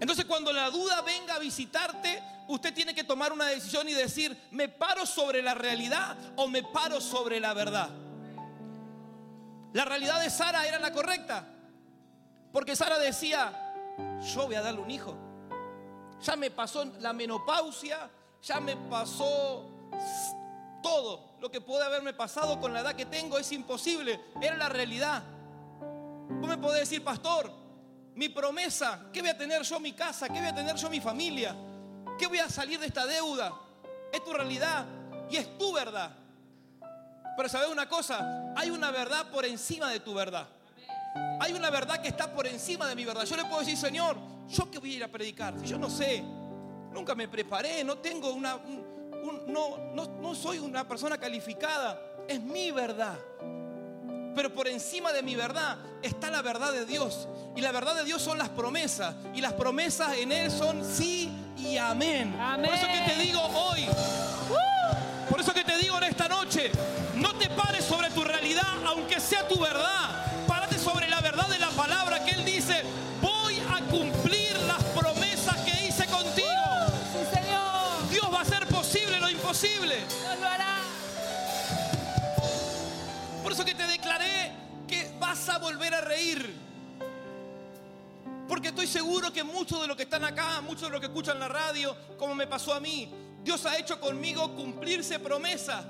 Entonces, 0.00 0.24
cuando 0.24 0.52
la 0.52 0.70
duda 0.70 1.00
venga 1.02 1.36
a 1.36 1.38
visitarte, 1.38 2.22
usted 2.48 2.74
tiene 2.74 2.94
que 2.94 3.04
tomar 3.04 3.32
una 3.32 3.46
decisión 3.46 3.88
y 3.88 3.94
decir, 3.94 4.36
¿me 4.50 4.68
paro 4.68 5.06
sobre 5.06 5.42
la 5.42 5.54
realidad 5.54 6.16
o 6.36 6.48
me 6.48 6.62
paro 6.62 7.00
sobre 7.00 7.40
la 7.40 7.54
verdad? 7.54 7.90
La 9.72 9.84
realidad 9.84 10.20
de 10.20 10.30
Sara 10.30 10.66
era 10.66 10.78
la 10.78 10.92
correcta. 10.92 11.46
Porque 12.52 12.76
Sara 12.76 12.98
decía, 12.98 13.65
yo 14.20 14.46
voy 14.46 14.54
a 14.54 14.62
darle 14.62 14.80
un 14.80 14.90
hijo. 14.90 15.14
Ya 16.22 16.36
me 16.36 16.50
pasó 16.50 16.84
la 17.00 17.12
menopausia, 17.12 18.10
ya 18.42 18.60
me 18.60 18.76
pasó 18.76 19.66
todo 20.82 21.36
lo 21.40 21.50
que 21.50 21.60
puede 21.60 21.84
haberme 21.84 22.12
pasado 22.12 22.60
con 22.60 22.72
la 22.72 22.80
edad 22.80 22.94
que 22.94 23.06
tengo 23.06 23.38
es 23.38 23.50
imposible. 23.52 24.20
Era 24.40 24.56
la 24.56 24.68
realidad. 24.68 25.22
Vos 26.28 26.48
me 26.48 26.58
podés 26.58 26.80
decir, 26.80 27.04
pastor, 27.04 27.50
mi 28.14 28.28
promesa, 28.28 29.06
¿qué 29.12 29.20
voy 29.20 29.30
a 29.30 29.36
tener 29.36 29.62
yo 29.62 29.78
mi 29.78 29.92
casa? 29.92 30.28
¿Qué 30.28 30.38
voy 30.38 30.48
a 30.48 30.54
tener 30.54 30.76
yo 30.76 30.88
mi 30.88 31.00
familia? 31.00 31.54
¿Qué 32.18 32.26
voy 32.26 32.38
a 32.38 32.48
salir 32.48 32.80
de 32.80 32.86
esta 32.86 33.04
deuda? 33.04 33.52
Es 34.12 34.24
tu 34.24 34.32
realidad 34.32 34.86
y 35.30 35.36
es 35.36 35.58
tu 35.58 35.72
verdad. 35.72 36.16
Pero 37.36 37.48
sabes 37.48 37.68
una 37.68 37.88
cosa, 37.88 38.54
hay 38.56 38.70
una 38.70 38.90
verdad 38.90 39.30
por 39.30 39.44
encima 39.44 39.90
de 39.90 40.00
tu 40.00 40.14
verdad. 40.14 40.48
Hay 41.40 41.52
una 41.52 41.70
verdad 41.70 42.00
que 42.00 42.08
está 42.08 42.32
por 42.32 42.46
encima 42.46 42.86
de 42.88 42.94
mi 42.96 43.04
verdad. 43.04 43.24
Yo 43.24 43.36
le 43.36 43.44
puedo 43.44 43.60
decir, 43.60 43.76
Señor, 43.76 44.16
¿yo 44.48 44.70
qué 44.70 44.78
voy 44.78 44.92
a 44.92 44.96
ir 44.96 45.04
a 45.04 45.08
predicar? 45.08 45.58
Si 45.60 45.66
yo 45.66 45.78
no 45.78 45.90
sé, 45.90 46.22
nunca 46.92 47.14
me 47.14 47.28
preparé, 47.28 47.84
no 47.84 47.98
tengo 47.98 48.32
una, 48.32 48.56
un- 48.56 48.84
un- 49.22 49.52
no, 49.52 49.78
no, 49.94 50.06
no 50.20 50.34
soy 50.34 50.58
una 50.58 50.86
persona 50.88 51.18
calificada. 51.18 52.00
Es 52.28 52.40
mi 52.40 52.70
verdad. 52.70 53.16
Pero 54.34 54.52
por 54.52 54.68
encima 54.68 55.12
de 55.12 55.22
mi 55.22 55.34
verdad 55.34 55.78
está 56.02 56.30
la 56.30 56.42
verdad 56.42 56.72
de 56.72 56.84
Dios. 56.84 57.26
Y 57.54 57.60
la 57.62 57.72
verdad 57.72 57.94
de 57.96 58.04
Dios 58.04 58.20
son 58.20 58.36
las 58.38 58.48
promesas. 58.50 59.14
Y 59.34 59.40
las 59.40 59.54
promesas 59.54 60.14
en 60.18 60.30
Él 60.32 60.50
son 60.50 60.84
sí 60.84 61.30
y 61.56 61.76
amén. 61.78 62.34
Amén. 62.38 62.66
Por 62.66 62.74
eso 62.78 62.86
que 62.86 63.12
te 63.12 63.18
digo 63.22 63.40
hoy, 63.40 63.86
volver 85.66 85.94
a 85.94 86.00
reír. 86.00 86.54
Porque 88.48 88.68
estoy 88.68 88.86
seguro 88.86 89.32
que 89.32 89.42
muchos 89.42 89.80
de 89.80 89.88
los 89.88 89.96
que 89.96 90.04
están 90.04 90.24
acá, 90.24 90.60
muchos 90.60 90.82
de 90.82 90.90
los 90.90 91.00
que 91.00 91.06
escuchan 91.06 91.40
la 91.40 91.48
radio, 91.48 91.96
como 92.16 92.34
me 92.36 92.46
pasó 92.46 92.72
a 92.72 92.78
mí, 92.78 93.12
Dios 93.42 93.66
ha 93.66 93.76
hecho 93.76 93.98
conmigo 94.00 94.54
cumplirse 94.54 95.18
promesas. 95.18 95.84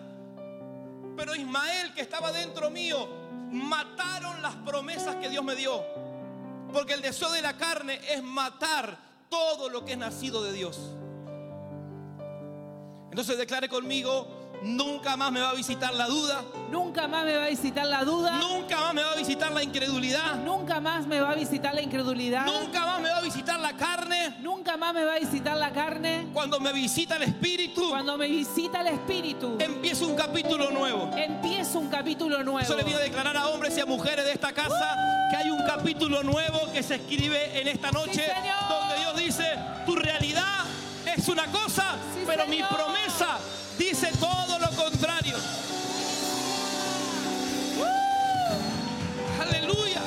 Pero 1.14 1.34
Ismael, 1.34 1.92
que 1.94 2.00
estaba 2.00 2.32
dentro 2.32 2.70
mío, 2.70 3.06
mataron 3.50 4.40
las 4.40 4.54
promesas 4.56 5.16
que 5.16 5.28
Dios 5.28 5.44
me 5.44 5.54
dio. 5.54 5.84
Porque 6.72 6.94
el 6.94 7.02
deseo 7.02 7.30
de 7.32 7.42
la 7.42 7.58
carne 7.58 8.00
es 8.08 8.22
matar 8.22 8.98
todo 9.28 9.68
lo 9.68 9.84
que 9.84 9.92
es 9.92 9.98
nacido 9.98 10.42
de 10.42 10.52
Dios. 10.52 10.78
Entonces 13.10 13.36
declare 13.36 13.68
conmigo, 13.68 14.45
nunca 14.62 15.16
más 15.16 15.30
me 15.32 15.40
va 15.40 15.50
a 15.50 15.54
visitar 15.54 15.94
la 15.94 16.06
duda, 16.06 16.42
Nunca 16.70 17.06
más 17.06 17.24
me 17.24 17.36
va 17.36 17.44
a 17.44 17.48
visitar 17.48 17.86
la 17.86 18.04
duda. 18.04 18.38
nunca 18.38 18.80
más 18.80 18.94
me 18.94 19.02
va 19.02 19.12
a 19.12 19.16
visitar 19.16 19.52
la 19.52 19.62
incredulidad, 19.62 20.34
Nunca 20.36 20.80
más 20.80 21.06
me 21.06 21.20
va 21.20 21.30
a 21.30 21.34
visitar 21.34 21.74
la 21.74 21.82
incredulidad. 21.82 22.44
nunca 22.46 22.84
más 22.86 23.00
me 23.00 23.08
va 23.10 23.18
a 23.18 23.22
visitar 23.22 23.60
la 23.60 23.72
carne. 23.76 24.36
Nunca 24.40 24.76
más 24.76 24.92
me 24.94 25.04
va 25.04 25.14
a 25.14 25.18
visitar 25.18 25.56
la 25.56 25.72
carne. 25.72 26.26
Cuando 26.32 26.58
me 26.60 26.72
visita 26.72 27.16
el 27.16 27.22
Espíritu, 27.24 27.88
Cuando 27.88 28.16
me 28.18 28.26
visita 28.28 28.80
el 28.80 28.88
Espíritu, 28.88 29.56
empieza 29.60 30.04
un 30.04 30.16
capítulo 30.16 30.70
nuevo. 30.70 31.10
empieza 31.16 31.78
un 31.78 31.88
capítulo 31.88 32.42
nuevo. 32.42 32.60
Eso 32.60 32.76
le 32.76 32.94
a 32.94 32.98
declarar 32.98 33.36
a 33.36 33.48
hombres 33.48 33.76
y 33.76 33.80
a 33.80 33.86
mujeres 33.86 34.24
de 34.24 34.32
esta 34.32 34.52
casa 34.52 34.96
que 35.30 35.36
hay 35.36 35.50
un 35.50 35.64
capítulo 35.64 36.22
nuevo 36.22 36.60
que 36.72 36.82
se 36.82 36.96
escribe 36.96 37.60
en 37.60 37.68
esta 37.68 37.90
noche 37.90 38.24
Sí, 38.24 38.48
donde 38.68 38.96
Dios 38.98 39.16
dice, 39.16 39.44
tu 39.84 39.94
realidad 39.94 40.64
es 41.16 41.28
una 41.28 41.46
cosa, 41.46 41.96
Sí, 42.14 42.22
pero 42.26 42.46
mi 42.46 42.62
promesa 42.62 43.38
dice 43.78 44.10
todo 44.18 44.58
lo 44.58 44.68
contrario. 44.76 45.36
Aleluya. 49.40 50.02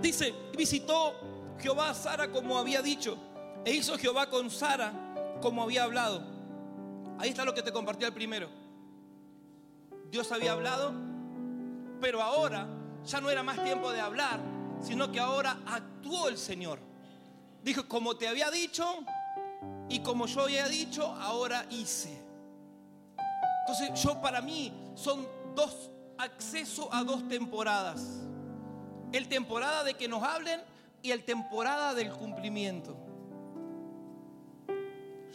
Dice, 0.00 0.34
visitó 0.56 1.14
Jehová 1.60 1.90
a 1.90 1.94
Sara 1.94 2.30
como 2.30 2.58
había 2.58 2.82
dicho, 2.82 3.16
e 3.64 3.72
hizo 3.72 3.96
Jehová 3.96 4.28
con 4.28 4.50
Sara 4.50 4.92
como 5.40 5.62
había 5.62 5.84
hablado. 5.84 6.22
Ahí 7.18 7.30
está 7.30 7.44
lo 7.44 7.54
que 7.54 7.62
te 7.62 7.72
compartí 7.72 8.04
al 8.04 8.12
primero. 8.12 8.48
Dios 10.10 10.30
había 10.32 10.52
hablado, 10.52 10.92
pero 12.00 12.20
ahora 12.20 12.66
ya 13.04 13.20
no 13.20 13.30
era 13.30 13.42
más 13.42 13.62
tiempo 13.62 13.92
de 13.92 14.00
hablar, 14.00 14.40
sino 14.80 15.10
que 15.10 15.20
ahora 15.20 15.60
actuó 15.66 16.28
el 16.28 16.36
Señor. 16.36 16.91
Dijo, 17.62 17.86
como 17.88 18.16
te 18.16 18.28
había 18.28 18.50
dicho 18.50 18.84
y 19.88 20.00
como 20.00 20.26
yo 20.26 20.42
había 20.42 20.66
dicho, 20.68 21.06
ahora 21.06 21.66
hice. 21.70 22.20
Entonces 23.66 24.02
yo 24.02 24.20
para 24.20 24.40
mí 24.42 24.72
son 24.94 25.26
dos 25.54 25.90
acceso 26.18 26.92
a 26.92 27.04
dos 27.04 27.26
temporadas. 27.28 28.20
El 29.12 29.28
temporada 29.28 29.84
de 29.84 29.94
que 29.94 30.08
nos 30.08 30.22
hablen 30.22 30.60
y 31.02 31.10
el 31.10 31.24
temporada 31.24 31.94
del 31.94 32.10
cumplimiento. 32.12 32.96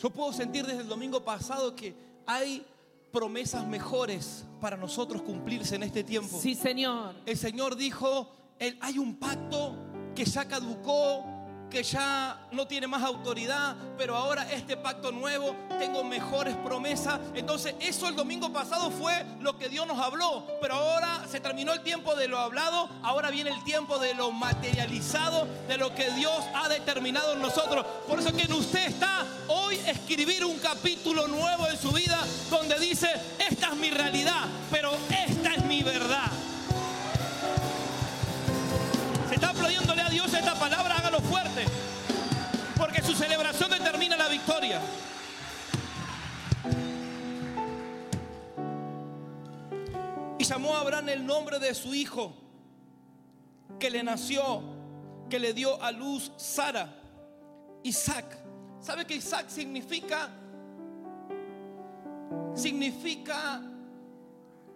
Yo 0.02 0.10
puedo 0.12 0.32
sentir 0.32 0.66
desde 0.66 0.82
el 0.82 0.88
domingo 0.88 1.24
pasado 1.24 1.76
que 1.76 1.96
hay 2.26 2.66
promesas 3.12 3.66
mejores 3.66 4.46
para 4.62 4.78
nosotros 4.78 5.22
cumplirse 5.22 5.76
en 5.76 5.84
este 5.84 6.04
tiempo. 6.04 6.38
Sí, 6.40 6.54
Señor. 6.56 7.16
El 7.26 7.38
Señor 7.38 7.76
dijo, 7.76 8.30
"El- 8.60 8.78
hay 8.82 9.00
un 9.00 9.16
pacto 9.16 9.76
que 10.16 10.26
ya 10.26 10.48
caducó, 10.48 11.26
que 11.70 11.84
ya 11.84 12.38
no 12.52 12.66
tiene 12.66 12.88
más 12.88 13.04
autoridad, 13.04 13.76
pero 13.98 14.16
ahora 14.16 14.50
este 14.52 14.78
pacto 14.78 15.12
nuevo, 15.12 15.56
tengo 15.80 16.04
mejores 16.04 16.56
promesas. 16.56 17.20
Entonces 17.36 17.76
eso 17.80 18.08
el 18.08 18.16
domingo 18.16 18.52
pasado 18.52 18.90
fue 18.92 19.26
lo 19.42 19.58
que 19.58 19.70
Dios 19.70 19.86
nos 19.86 20.00
habló, 20.00 20.46
pero 20.62 20.76
ahora 20.76 21.24
se 21.30 21.40
terminó 21.40 21.74
el 21.74 21.82
tiempo 21.82 22.16
de 22.16 22.28
lo 22.28 22.40
hablado, 22.40 22.90
ahora 23.04 23.30
viene 23.30 23.50
el 23.50 23.64
tiempo 23.64 24.00
de 24.00 24.14
lo 24.14 24.32
materializado, 24.32 25.48
de 25.68 25.78
lo 25.78 25.94
que 25.94 26.10
Dios 26.12 26.44
ha 26.56 26.70
determinado 26.70 27.34
en 27.34 27.42
nosotros. 27.42 27.86
Por 28.08 28.20
eso 28.20 28.32
que 28.34 28.44
en 28.44 28.54
usted 28.54 28.88
está 28.88 29.26
hoy 29.48 29.76
escribir 29.88 30.46
un 30.46 30.58
capítulo 30.60 31.28
nuevo 31.28 31.68
en 31.68 31.78
su 31.78 31.92
vida 31.92 32.20
donde 32.50 32.80
dice, 32.80 33.10
esta 33.50 33.68
es 33.68 33.76
mi 33.76 33.90
realidad, 33.90 34.46
pero 34.72 34.92
esta 35.10 35.56
es 35.56 35.66
mi 35.66 35.84
verdad. 35.84 36.32
Se 39.30 39.36
está 39.36 39.50
aplaudiéndole 39.50 40.02
a 40.02 40.10
Dios 40.10 40.34
esta 40.34 40.56
palabra, 40.56 40.96
hágalo 40.98 41.20
fuerte. 41.22 41.57
Su 43.08 43.14
celebración 43.14 43.72
determina 43.72 44.18
la 44.18 44.28
victoria. 44.28 44.82
Y 50.38 50.44
llamó 50.44 50.76
a 50.76 50.82
Abraham 50.82 51.08
el 51.08 51.26
nombre 51.26 51.58
de 51.58 51.74
su 51.74 51.96
hijo 51.96 52.34
que 53.80 53.90
le 53.90 54.04
nació, 54.04 54.62
que 55.30 55.40
le 55.40 55.54
dio 55.54 55.82
a 55.82 55.94
luz 55.94 56.34
Sara, 56.36 56.94
Isaac. 57.82 58.26
¿Sabe 58.82 59.08
que 59.08 59.16
Isaac 59.16 59.48
significa? 59.48 60.30
Significa 62.56 63.62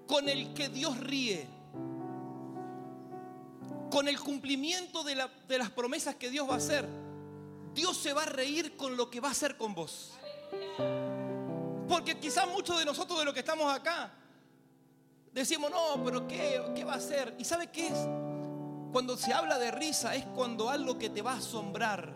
con 0.08 0.30
el 0.30 0.54
que 0.54 0.70
Dios 0.70 0.98
ríe. 1.02 1.50
Con 3.90 4.08
el 4.08 4.18
cumplimiento 4.18 5.04
de 5.04 5.16
las 5.58 5.70
promesas 5.72 6.16
que 6.16 6.30
Dios 6.30 6.50
va 6.50 6.54
a 6.54 6.58
hacer. 6.58 7.00
Dios 7.74 7.98
se 7.98 8.13
va 8.13 8.24
a 8.24 8.25
reír 8.25 8.75
con 8.75 8.98
lo 8.98 9.10
que 9.10 9.20
va 9.20 9.30
a 9.30 9.32
hacer 9.32 9.58
con 9.58 9.74
vos. 9.74 10.13
Porque 11.88 12.20
quizás 12.20 12.48
muchos 12.48 12.80
de 12.80 12.86
nosotros 12.86 13.20
de 13.20 13.25
los 13.25 13.34
que 13.34 13.42
estamos 13.42 13.74
acá 13.74 14.12
decimos, 15.34 15.72
no, 15.72 16.04
pero 16.04 16.28
¿qué, 16.28 16.62
qué 16.75 16.84
va 16.84 16.94
a 16.94 16.98
hacer? 16.98 17.36
¿Y 17.38 17.46
sabe 17.46 17.68
qué 17.68 17.88
es? 17.88 18.08
Cuando 18.92 19.16
se 19.16 19.34
habla 19.34 19.58
de 19.58 19.72
risa 19.72 20.16
es 20.16 20.25
cuando 20.25 20.70
algo 20.70 20.98
que 20.98 21.10
te 21.10 21.22
va 21.22 21.34
a 21.34 21.38
asombrar. 21.38 22.13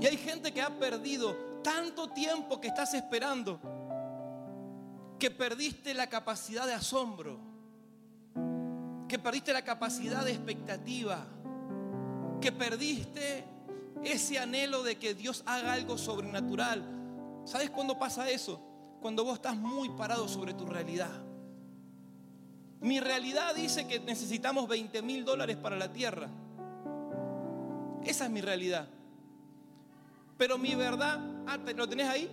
Y 0.00 0.06
hay 0.06 0.16
gente 0.16 0.52
que 0.52 0.62
ha 0.62 0.78
perdido 0.78 1.36
tanto 1.62 2.08
tiempo 2.10 2.60
que 2.60 2.68
estás 2.68 2.94
esperando 2.94 3.60
que 5.18 5.30
perdiste 5.30 5.92
la 5.92 6.08
capacidad 6.08 6.66
de 6.66 6.72
asombro, 6.72 7.38
que 9.06 9.18
perdiste 9.18 9.52
la 9.52 9.62
capacidad 9.62 10.24
de 10.24 10.32
expectativa, 10.32 11.26
que 12.40 12.52
perdiste 12.52 13.44
ese 14.04 14.38
anhelo 14.38 14.82
de 14.82 14.96
que 14.96 15.14
Dios 15.14 15.42
haga 15.46 15.72
algo 15.74 15.98
sobrenatural. 15.98 16.82
¿Sabes 17.44 17.70
cuándo 17.70 17.98
pasa 17.98 18.28
eso? 18.30 18.60
Cuando 19.00 19.24
vos 19.24 19.34
estás 19.34 19.56
muy 19.56 19.88
parado 19.90 20.26
sobre 20.28 20.54
tu 20.54 20.66
realidad. 20.66 21.10
Mi 22.80 22.98
realidad 23.00 23.54
dice 23.54 23.86
que 23.86 24.00
necesitamos 24.00 24.66
20 24.68 25.02
mil 25.02 25.24
dólares 25.24 25.56
para 25.56 25.76
la 25.76 25.92
tierra. 25.92 26.28
Esa 28.04 28.24
es 28.24 28.30
mi 28.30 28.40
realidad. 28.40 28.88
Pero 30.38 30.56
mi 30.56 30.74
verdad, 30.74 31.20
ah, 31.46 31.58
¿te- 31.62 31.74
¿lo 31.74 31.86
tenés 31.86 32.08
ahí? 32.08 32.30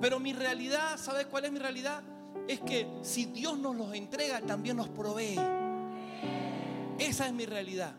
Pero 0.00 0.20
mi 0.20 0.32
realidad, 0.32 0.96
¿sabes 0.96 1.26
cuál 1.26 1.46
es 1.46 1.52
mi 1.52 1.58
realidad? 1.58 2.02
Es 2.46 2.60
que 2.60 2.88
si 3.02 3.24
Dios 3.24 3.58
nos 3.58 3.74
los 3.74 3.92
entrega, 3.94 4.40
también 4.42 4.76
nos 4.76 4.88
provee. 4.88 5.36
Esa 6.98 7.26
es 7.26 7.32
mi 7.32 7.46
realidad. 7.46 7.92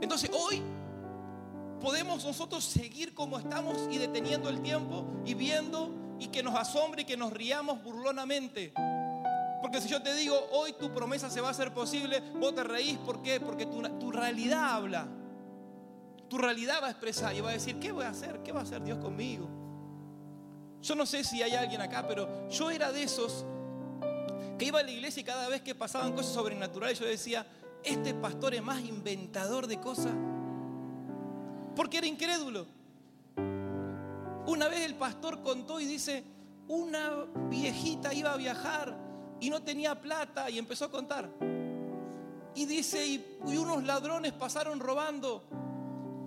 Entonces 0.00 0.30
hoy 0.32 0.62
podemos 1.80 2.24
nosotros 2.24 2.64
seguir 2.64 3.14
como 3.14 3.38
estamos 3.38 3.88
y 3.90 3.98
deteniendo 3.98 4.48
el 4.48 4.60
tiempo 4.60 5.04
y 5.24 5.34
viendo 5.34 5.90
y 6.18 6.28
que 6.28 6.42
nos 6.42 6.54
asombre 6.54 7.02
y 7.02 7.04
que 7.04 7.16
nos 7.16 7.32
riamos 7.32 7.82
burlonamente. 7.82 8.72
Porque 9.60 9.80
si 9.80 9.88
yo 9.88 10.02
te 10.02 10.14
digo, 10.14 10.36
hoy 10.52 10.74
tu 10.74 10.92
promesa 10.92 11.30
se 11.30 11.40
va 11.40 11.48
a 11.48 11.50
hacer 11.50 11.72
posible, 11.72 12.20
vos 12.38 12.54
te 12.54 12.62
reís, 12.62 12.98
¿por 12.98 13.22
qué? 13.22 13.40
Porque 13.40 13.66
tu, 13.66 13.82
tu 13.98 14.12
realidad 14.12 14.74
habla. 14.74 15.08
Tu 16.28 16.38
realidad 16.38 16.82
va 16.82 16.88
a 16.88 16.90
expresar 16.90 17.34
y 17.34 17.40
va 17.40 17.50
a 17.50 17.52
decir, 17.54 17.78
¿qué 17.78 17.92
voy 17.92 18.04
a 18.04 18.10
hacer? 18.10 18.42
¿Qué 18.42 18.52
va 18.52 18.60
a 18.60 18.62
hacer 18.64 18.82
Dios 18.82 18.98
conmigo? 18.98 19.48
Yo 20.82 20.94
no 20.94 21.06
sé 21.06 21.24
si 21.24 21.42
hay 21.42 21.54
alguien 21.54 21.80
acá, 21.80 22.06
pero 22.06 22.48
yo 22.48 22.70
era 22.70 22.92
de 22.92 23.02
esos 23.02 23.44
que 24.58 24.64
iba 24.64 24.80
a 24.80 24.82
la 24.82 24.90
iglesia 24.90 25.20
y 25.20 25.24
cada 25.24 25.48
vez 25.48 25.62
que 25.62 25.74
pasaban 25.74 26.12
cosas 26.12 26.32
sobrenaturales 26.32 26.98
yo 26.98 27.06
decía, 27.06 27.46
este 27.84 28.14
pastor 28.14 28.54
es 28.54 28.62
más 28.62 28.82
inventador 28.82 29.66
de 29.66 29.78
cosas. 29.78 30.12
Porque 31.74 31.98
era 31.98 32.06
incrédulo. 32.06 32.66
Una 34.46 34.68
vez 34.68 34.80
el 34.80 34.94
pastor 34.94 35.42
contó 35.42 35.80
y 35.80 35.84
dice, 35.84 36.24
una 36.68 37.26
viejita 37.50 38.14
iba 38.14 38.32
a 38.32 38.36
viajar 38.36 38.96
y 39.40 39.50
no 39.50 39.62
tenía 39.62 40.00
plata 40.00 40.48
y 40.48 40.58
empezó 40.58 40.86
a 40.86 40.90
contar. 40.90 41.30
Y 42.54 42.64
dice, 42.64 43.06
y, 43.06 43.38
y 43.46 43.56
unos 43.56 43.84
ladrones 43.84 44.32
pasaron 44.32 44.80
robando. 44.80 45.44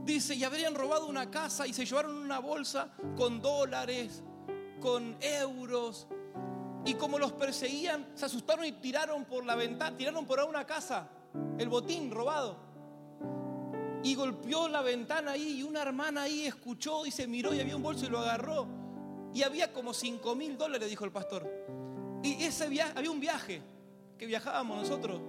Dice, 0.06 0.36
y 0.36 0.44
habrían 0.44 0.76
robado 0.76 1.08
una 1.08 1.32
casa 1.32 1.65
y 1.65 1.74
se 1.74 1.86
llevaron 1.86 2.15
una 2.15 2.39
bolsa 2.39 2.89
con 3.18 3.42
dólares, 3.42 4.22
con 4.80 5.18
euros. 5.22 6.08
Y 6.86 6.94
como 6.96 7.20
los 7.20 7.34
perseguían, 7.34 8.08
se 8.15 8.26
asustaron 8.26 8.65
y 8.65 8.72
tiraron 8.74 9.26
por 9.26 9.46
la 9.46 9.56
ventana, 9.56 9.96
tiraron 9.96 10.26
por 10.26 10.39
una 10.39 10.65
casa 10.65 11.10
el 11.58 11.70
botín 11.70 12.12
robado. 12.12 12.58
Y 14.04 14.15
golpeó 14.15 14.70
la 14.70 14.82
ventana 14.82 15.32
ahí 15.32 15.60
y 15.60 15.63
una 15.63 15.82
hermana 15.82 16.24
ahí 16.24 16.46
escuchó 16.46 17.06
y 17.06 17.12
se 17.12 17.28
miró 17.28 17.54
y 17.54 17.60
había 17.60 17.76
un 17.76 17.84
bolso 17.84 18.06
y 18.06 18.10
lo 18.10 18.20
agarró. 18.20 18.68
Y 19.34 19.44
había 19.44 19.74
como 19.74 19.94
5 19.94 20.36
mil 20.36 20.58
dólares, 20.58 20.89
dijo 20.89 21.06
el 21.06 21.12
pastor. 21.12 21.48
Y 22.24 22.44
ese 22.44 22.70
viaje, 22.70 22.94
había 22.96 23.12
un 23.12 23.20
viaje 23.20 23.62
que 24.18 24.26
viajábamos 24.26 24.78
nosotros. 24.78 25.22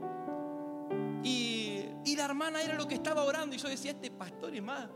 Y, 1.23 1.85
y 2.05 2.17
la 2.17 2.25
hermana 2.25 2.63
era 2.63 2.75
lo 2.75 2.87
que 2.87 2.95
estaba 2.95 3.25
orando. 3.25 3.57
Y 3.57 3.59
yo 3.59 3.69
decía, 3.69 3.91
este 3.91 4.11
pastor 4.11 4.55
es 4.55 4.63
más. 4.63 4.89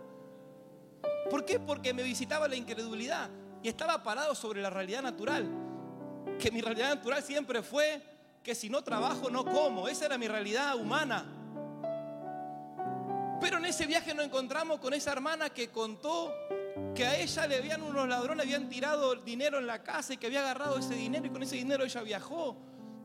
¿Por 1.28 1.44
qué? 1.44 1.58
Porque 1.58 1.92
me 1.92 2.02
visitaba 2.02 2.48
la 2.48 2.56
incredulidad. 2.56 3.28
Y 3.62 3.68
estaba 3.68 4.02
parado 4.02 4.34
sobre 4.34 4.62
la 4.62 4.70
realidad 4.70 5.02
natural. 5.02 5.63
Que 6.38 6.50
mi 6.50 6.60
realidad 6.60 6.94
natural 6.94 7.22
siempre 7.22 7.62
fue 7.62 8.02
que 8.42 8.54
si 8.54 8.68
no 8.68 8.82
trabajo 8.82 9.30
no 9.30 9.44
como. 9.44 9.88
Esa 9.88 10.06
era 10.06 10.18
mi 10.18 10.28
realidad 10.28 10.76
humana. 10.76 11.24
Pero 13.40 13.58
en 13.58 13.66
ese 13.66 13.86
viaje 13.86 14.14
nos 14.14 14.24
encontramos 14.24 14.80
con 14.80 14.94
esa 14.94 15.12
hermana 15.12 15.50
que 15.50 15.68
contó 15.68 16.32
que 16.94 17.04
a 17.04 17.18
ella 17.18 17.46
le 17.46 17.56
habían 17.56 17.82
unos 17.82 18.08
ladrones, 18.08 18.44
habían 18.44 18.68
tirado 18.68 19.14
dinero 19.16 19.58
en 19.58 19.66
la 19.66 19.82
casa 19.82 20.14
y 20.14 20.16
que 20.16 20.26
había 20.26 20.40
agarrado 20.40 20.78
ese 20.78 20.94
dinero 20.94 21.26
y 21.26 21.30
con 21.30 21.42
ese 21.42 21.56
dinero 21.56 21.84
ella 21.84 22.02
viajó. 22.02 22.56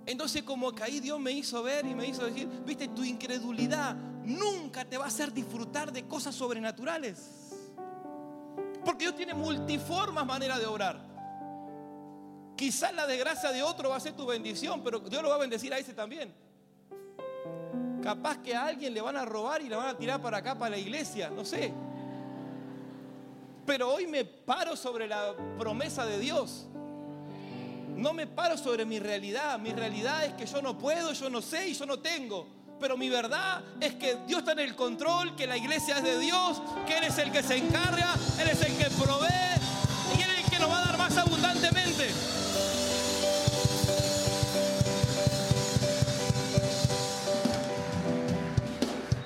Entonces 0.05 0.43
como 0.43 0.73
que 0.73 0.83
ahí 0.83 0.99
Dios 0.99 1.19
me 1.19 1.31
hizo 1.31 1.61
ver 1.61 1.85
y 1.85 1.93
me 1.93 2.07
hizo 2.07 2.25
decir, 2.25 2.47
viste, 2.65 2.87
tu 2.87 3.03
incredulidad 3.03 3.95
nunca 4.23 4.85
te 4.85 4.97
va 4.97 5.05
a 5.05 5.07
hacer 5.07 5.33
disfrutar 5.33 5.91
de 5.91 6.07
cosas 6.07 6.35
sobrenaturales. 6.35 7.29
Porque 8.85 9.05
Dios 9.05 9.15
tiene 9.15 9.33
multiformas 9.33 10.25
maneras 10.25 10.59
de 10.59 10.65
obrar. 10.65 11.08
Quizás 12.59 12.93
la 12.93 13.07
desgracia 13.07 13.53
de 13.53 13.63
otro 13.63 13.89
va 13.89 13.95
a 13.95 13.99
ser 14.01 14.11
tu 14.17 14.25
bendición, 14.25 14.83
pero 14.83 14.99
Dios 14.99 15.23
lo 15.23 15.29
va 15.29 15.35
a 15.35 15.37
bendecir 15.37 15.73
a 15.73 15.77
ese 15.77 15.93
también. 15.93 16.33
Capaz 18.03 18.39
que 18.39 18.53
a 18.53 18.65
alguien 18.65 18.93
le 18.93 18.99
van 18.99 19.15
a 19.15 19.23
robar 19.23 19.61
y 19.61 19.69
le 19.69 19.77
van 19.77 19.87
a 19.87 19.97
tirar 19.97 20.21
para 20.21 20.39
acá, 20.39 20.55
para 20.55 20.71
la 20.71 20.77
iglesia, 20.77 21.29
no 21.29 21.45
sé. 21.45 21.71
Pero 23.65 23.93
hoy 23.93 24.07
me 24.07 24.25
paro 24.25 24.75
sobre 24.75 25.07
la 25.07 25.33
promesa 25.57 26.05
de 26.05 26.19
Dios. 26.19 26.67
No 27.95 28.11
me 28.11 28.27
paro 28.27 28.57
sobre 28.57 28.83
mi 28.83 28.99
realidad. 28.99 29.57
Mi 29.57 29.71
realidad 29.71 30.25
es 30.25 30.33
que 30.33 30.45
yo 30.45 30.61
no 30.61 30.77
puedo, 30.77 31.13
yo 31.13 31.29
no 31.29 31.41
sé 31.41 31.69
y 31.69 31.73
yo 31.73 31.85
no 31.85 31.99
tengo. 31.99 32.45
Pero 32.77 32.97
mi 32.97 33.07
verdad 33.07 33.63
es 33.79 33.93
que 33.93 34.17
Dios 34.27 34.39
está 34.39 34.51
en 34.51 34.59
el 34.59 34.75
control, 34.75 35.33
que 35.37 35.47
la 35.47 35.55
iglesia 35.55 35.99
es 35.99 36.03
de 36.03 36.19
Dios, 36.19 36.61
que 36.85 36.97
Él 36.97 37.05
es 37.05 37.17
el 37.19 37.31
que 37.31 37.41
se 37.41 37.55
encarga, 37.55 38.15
Él 38.37 38.49
es 38.49 38.61
el 38.61 38.75
que 38.77 38.89
provee 39.01 39.48
abundantemente. 41.29 42.09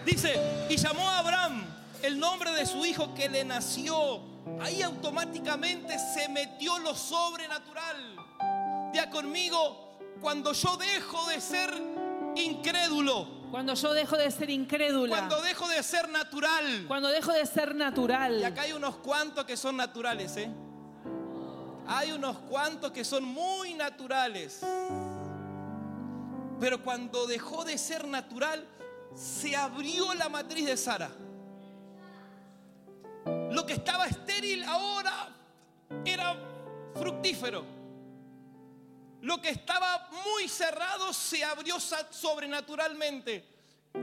Dice, 0.05 0.67
y 0.69 0.75
llamó 0.77 1.09
a 1.09 1.19
Abraham 1.19 1.63
el 2.01 2.19
nombre 2.19 2.51
de 2.51 2.65
su 2.65 2.85
hijo 2.85 3.13
que 3.13 3.29
le 3.29 3.43
nació. 3.45 4.21
Ahí 4.61 4.81
automáticamente 4.81 5.97
se 6.13 6.27
metió 6.29 6.77
lo 6.79 6.93
sobrenatural. 6.95 8.15
Ya 8.93 9.09
conmigo, 9.09 9.97
cuando 10.21 10.53
yo 10.53 10.77
dejo 10.77 11.25
de 11.29 11.39
ser 11.41 11.69
incrédulo, 12.35 13.41
Cuando 13.51 13.73
yo 13.75 13.93
dejo 13.93 14.17
de 14.17 14.31
ser 14.31 14.49
incrédula. 14.49 15.15
cuando 15.15 15.41
dejo 15.41 15.67
de 15.67 15.81
ser 15.83 16.09
natural. 16.09 16.85
Cuando 16.87 17.09
dejo 17.09 17.31
de 17.31 17.45
ser 17.45 17.75
natural. 17.75 18.39
Y 18.39 18.43
acá 18.43 18.63
hay 18.63 18.73
unos 18.73 18.95
cuantos 18.97 19.45
que 19.45 19.55
son 19.55 19.77
naturales, 19.77 20.35
¿eh? 20.37 20.49
Hay 21.87 22.11
unos 22.11 22.37
cuantos 22.39 22.91
que 22.91 23.03
son 23.03 23.23
muy 23.23 23.73
naturales. 23.73 24.61
Pero 26.59 26.81
cuando 26.83 27.27
dejó 27.27 27.65
de 27.65 27.77
ser 27.77 28.07
natural, 28.07 28.65
se 29.15 29.55
abrió 29.55 30.13
la 30.13 30.29
matriz 30.29 30.65
de 30.65 30.77
Sara. 30.77 31.11
Lo 33.51 33.65
que 33.65 33.73
estaba 33.73 34.07
estéril 34.07 34.63
ahora 34.63 35.29
era 36.05 36.35
fructífero. 36.95 37.65
Lo 39.21 39.41
que 39.41 39.49
estaba 39.49 40.09
muy 40.25 40.47
cerrado 40.49 41.13
se 41.13 41.43
abrió 41.43 41.77
sobrenaturalmente. 41.79 43.52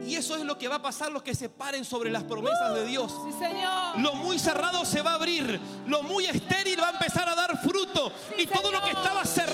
Y 0.06 0.14
eso 0.14 0.36
es 0.36 0.44
lo 0.44 0.56
que 0.56 0.68
va 0.68 0.76
a 0.76 0.82
pasar 0.82 1.10
los 1.10 1.22
que 1.22 1.34
se 1.34 1.48
paren 1.48 1.84
sobre 1.84 2.10
las 2.10 2.22
promesas 2.22 2.74
de 2.74 2.86
Dios. 2.86 3.12
Sí, 3.26 3.32
Señor. 3.38 3.98
Lo 3.98 4.14
muy 4.14 4.38
cerrado 4.38 4.84
se 4.84 5.02
va 5.02 5.12
a 5.12 5.14
abrir. 5.14 5.60
Lo 5.86 6.04
muy 6.04 6.26
estéril 6.26 6.80
va 6.80 6.88
a 6.88 6.92
empezar 6.92 7.28
a 7.28 7.34
dar 7.34 7.60
fruto. 7.60 8.12
Sí, 8.28 8.42
y 8.42 8.46
todo 8.46 8.70
lo 8.70 8.80
que 8.82 8.90
estaba 8.90 9.24
cerrado 9.24 9.49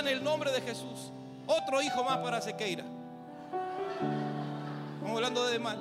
en 0.00 0.08
el 0.08 0.22
nombre 0.22 0.50
de 0.52 0.60
Jesús. 0.60 1.12
Otro 1.46 1.82
hijo 1.82 2.04
más 2.04 2.18
para 2.18 2.40
Sequeira. 2.40 2.84
Estamos 4.94 5.16
hablando 5.16 5.46
de 5.46 5.58
mal. 5.58 5.78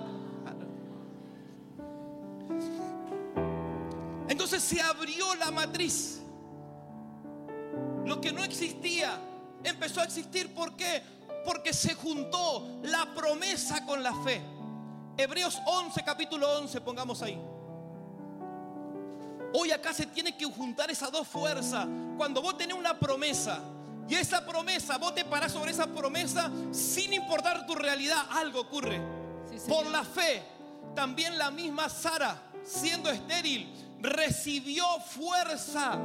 Entonces 4.27 4.63
se 4.63 4.81
abrió 4.81 5.35
la 5.35 5.51
matriz. 5.51 6.21
Lo 8.05 8.19
que 8.19 8.31
no 8.31 8.43
existía 8.43 9.19
empezó 9.63 10.01
a 10.01 10.05
existir. 10.05 10.53
¿Por 10.53 10.75
qué? 10.75 11.03
Porque 11.45 11.73
se 11.73 11.95
juntó 11.95 12.79
la 12.83 13.13
promesa 13.13 13.85
con 13.85 14.01
la 14.01 14.13
fe. 14.23 14.41
Hebreos 15.17 15.61
11, 15.65 16.03
capítulo 16.03 16.59
11, 16.59 16.81
pongamos 16.81 17.21
ahí. 17.21 17.39
Hoy 19.53 19.71
acá 19.71 19.93
se 19.93 20.05
tiene 20.05 20.37
que 20.37 20.45
juntar 20.45 20.89
esas 20.89 21.11
dos 21.11 21.27
fuerzas. 21.27 21.87
Cuando 22.17 22.41
vos 22.41 22.57
tenés 22.57 22.77
una 22.77 22.97
promesa 22.97 23.59
y 24.07 24.15
esa 24.15 24.45
promesa, 24.45 24.97
vos 24.97 25.15
te 25.15 25.23
parás 25.23 25.51
sobre 25.51 25.71
esa 25.71 25.87
promesa 25.87 26.49
sin 26.71 27.13
importar 27.13 27.65
tu 27.65 27.75
realidad, 27.75 28.25
algo 28.31 28.61
ocurre. 28.61 29.01
Sí. 29.49 29.57
Por 29.67 29.85
la 29.87 30.03
fe, 30.03 30.43
también 30.95 31.37
la 31.37 31.51
misma 31.51 31.89
Sara, 31.89 32.41
siendo 32.63 33.09
estéril, 33.09 33.71
recibió 33.99 34.85
fuerza. 34.99 35.99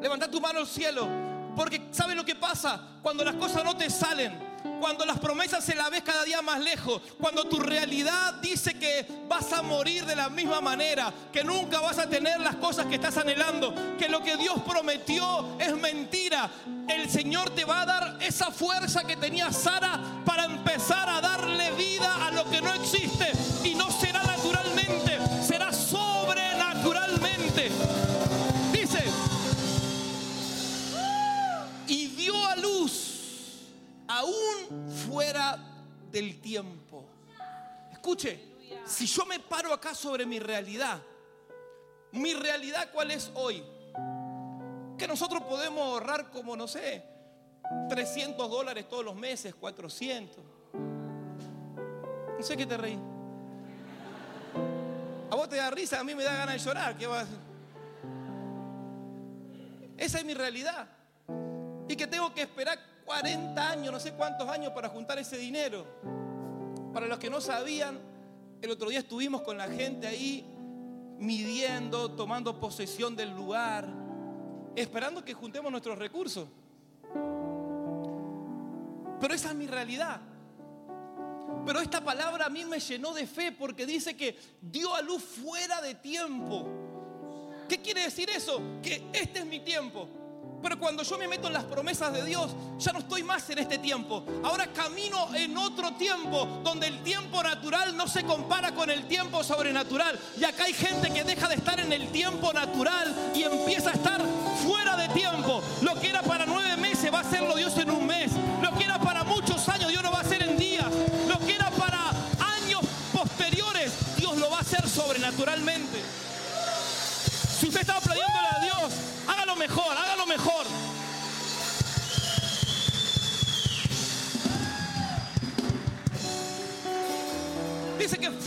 Levanta 0.00 0.30
tu 0.30 0.40
mano 0.40 0.60
al 0.60 0.66
cielo. 0.66 1.06
Porque 1.54 1.88
¿sabes 1.90 2.16
lo 2.16 2.24
que 2.24 2.34
pasa? 2.34 2.80
Cuando 3.02 3.24
las 3.24 3.34
cosas 3.34 3.64
no 3.64 3.76
te 3.76 3.90
salen, 3.90 4.49
cuando 4.80 5.04
las 5.04 5.18
promesas 5.18 5.64
se 5.64 5.74
la 5.74 5.90
ves 5.90 6.02
cada 6.02 6.24
día 6.24 6.40
más 6.42 6.60
lejos, 6.60 7.02
cuando 7.20 7.44
tu 7.44 7.60
realidad 7.60 8.34
dice 8.34 8.78
que 8.78 9.06
vas 9.28 9.52
a 9.52 9.62
morir 9.62 10.04
de 10.06 10.16
la 10.16 10.28
misma 10.28 10.60
manera, 10.60 11.12
que 11.32 11.44
nunca 11.44 11.80
vas 11.80 11.98
a 11.98 12.08
tener 12.08 12.40
las 12.40 12.56
cosas 12.56 12.86
que 12.86 12.94
estás 12.94 13.16
anhelando, 13.16 13.74
que 13.98 14.08
lo 14.08 14.22
que 14.22 14.36
Dios 14.36 14.60
prometió 14.66 15.56
es 15.58 15.76
mentira, 15.76 16.50
el 16.88 17.10
Señor 17.10 17.50
te 17.50 17.64
va 17.64 17.82
a 17.82 17.86
dar 17.86 18.16
esa 18.20 18.50
fuerza 18.50 19.04
que 19.04 19.16
tenía 19.16 19.52
Sara 19.52 20.00
para 20.24 20.44
empezar 20.44 21.08
fuera 35.10 35.58
del 36.10 36.40
tiempo. 36.40 37.04
Escuche, 37.90 38.40
si 38.86 39.06
yo 39.06 39.26
me 39.26 39.40
paro 39.40 39.72
acá 39.72 39.92
sobre 39.92 40.24
mi 40.24 40.38
realidad, 40.38 41.02
mi 42.12 42.32
realidad 42.34 42.90
cuál 42.92 43.10
es 43.10 43.30
hoy? 43.34 43.62
Que 44.96 45.08
nosotros 45.08 45.42
podemos 45.42 45.80
ahorrar 45.80 46.30
como, 46.30 46.56
no 46.56 46.68
sé, 46.68 47.02
300 47.88 48.48
dólares 48.48 48.88
todos 48.88 49.04
los 49.04 49.16
meses, 49.16 49.54
400. 49.54 50.44
No 50.74 52.42
sé 52.42 52.56
qué 52.56 52.66
te 52.66 52.76
reí. 52.76 52.98
A 55.30 55.34
vos 55.34 55.48
te 55.48 55.56
da 55.56 55.70
risa, 55.70 56.00
a 56.00 56.04
mí 56.04 56.14
me 56.14 56.22
da 56.22 56.34
ganas 56.34 56.54
de 56.54 56.60
llorar. 56.60 56.96
¿Qué 56.96 57.06
vas? 57.06 57.26
Esa 59.96 60.18
es 60.18 60.24
mi 60.24 60.34
realidad. 60.34 60.88
Y 61.88 61.96
que 61.96 62.06
tengo 62.06 62.32
que 62.32 62.42
esperar 62.42 62.78
40 63.10 63.70
años, 63.70 63.92
no 63.92 63.98
sé 63.98 64.12
cuántos 64.12 64.48
años 64.48 64.72
para 64.72 64.88
juntar 64.88 65.18
ese 65.18 65.36
dinero. 65.36 65.84
Para 66.92 67.08
los 67.08 67.18
que 67.18 67.28
no 67.28 67.40
sabían, 67.40 67.98
el 68.62 68.70
otro 68.70 68.88
día 68.88 69.00
estuvimos 69.00 69.42
con 69.42 69.58
la 69.58 69.66
gente 69.66 70.06
ahí 70.06 70.46
midiendo, 71.18 72.12
tomando 72.12 72.60
posesión 72.60 73.16
del 73.16 73.30
lugar, 73.30 73.88
esperando 74.76 75.24
que 75.24 75.34
juntemos 75.34 75.72
nuestros 75.72 75.98
recursos. 75.98 76.46
Pero 79.20 79.34
esa 79.34 79.48
es 79.48 79.54
mi 79.56 79.66
realidad. 79.66 80.20
Pero 81.66 81.80
esta 81.80 82.04
palabra 82.04 82.46
a 82.46 82.48
mí 82.48 82.64
me 82.64 82.78
llenó 82.78 83.12
de 83.12 83.26
fe 83.26 83.50
porque 83.50 83.86
dice 83.86 84.16
que 84.16 84.38
dio 84.62 84.94
a 84.94 85.02
luz 85.02 85.24
fuera 85.24 85.82
de 85.82 85.96
tiempo. 85.96 86.64
¿Qué 87.68 87.78
quiere 87.78 88.02
decir 88.02 88.30
eso? 88.30 88.62
Que 88.80 89.10
este 89.12 89.40
es 89.40 89.46
mi 89.46 89.58
tiempo. 89.58 90.19
Pero 90.62 90.78
cuando 90.78 91.02
yo 91.02 91.18
me 91.18 91.28
meto 91.28 91.46
en 91.46 91.54
las 91.54 91.64
promesas 91.64 92.12
de 92.12 92.24
Dios, 92.24 92.50
ya 92.78 92.92
no 92.92 92.98
estoy 92.98 93.22
más 93.22 93.48
en 93.50 93.58
este 93.58 93.78
tiempo. 93.78 94.24
Ahora 94.42 94.66
camino 94.68 95.34
en 95.34 95.56
otro 95.56 95.92
tiempo, 95.92 96.60
donde 96.62 96.86
el 96.86 97.02
tiempo 97.02 97.42
natural 97.42 97.96
no 97.96 98.06
se 98.06 98.24
compara 98.24 98.72
con 98.74 98.90
el 98.90 99.06
tiempo 99.06 99.42
sobrenatural. 99.42 100.18
Y 100.38 100.44
acá 100.44 100.64
hay 100.64 100.74
gente 100.74 101.10
que 101.10 101.24
deja 101.24 101.48
de 101.48 101.54
estar 101.54 101.80
en 101.80 101.92
el 101.92 102.08
tiempo 102.08 102.52
natural 102.52 103.32
y 103.34 103.42
empieza 103.42 103.90
a 103.90 103.94
estar 103.94 104.20
fuera 104.66 104.96
de 104.96 105.08
tiempo. 105.08 105.62
Lo 105.82 105.94
que 105.94 106.09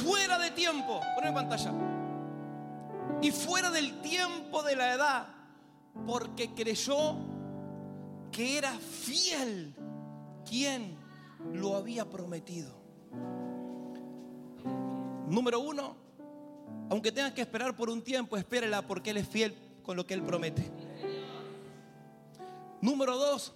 fuera 0.03 0.37
de 0.37 0.51
tiempo, 0.51 1.01
ponme 1.15 1.31
pantalla. 1.31 1.71
Y 3.21 3.31
fuera 3.31 3.71
del 3.71 4.01
tiempo 4.01 4.63
de 4.63 4.75
la 4.75 4.93
edad, 4.93 5.27
porque 6.05 6.53
creyó 6.53 7.15
que 8.31 8.57
era 8.57 8.71
fiel 8.73 9.75
quien 10.49 10.97
lo 11.53 11.75
había 11.75 12.09
prometido. 12.09 12.73
Número 15.27 15.59
uno, 15.59 15.95
aunque 16.89 17.11
tengas 17.11 17.33
que 17.33 17.41
esperar 17.41 17.75
por 17.75 17.89
un 17.89 18.03
tiempo, 18.03 18.37
espérela 18.37 18.81
porque 18.81 19.11
Él 19.11 19.17
es 19.17 19.27
fiel 19.27 19.55
con 19.83 19.95
lo 19.95 20.05
que 20.05 20.13
Él 20.13 20.23
promete. 20.23 20.69
Número 22.81 23.17
dos, 23.17 23.53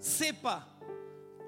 sepa 0.00 0.66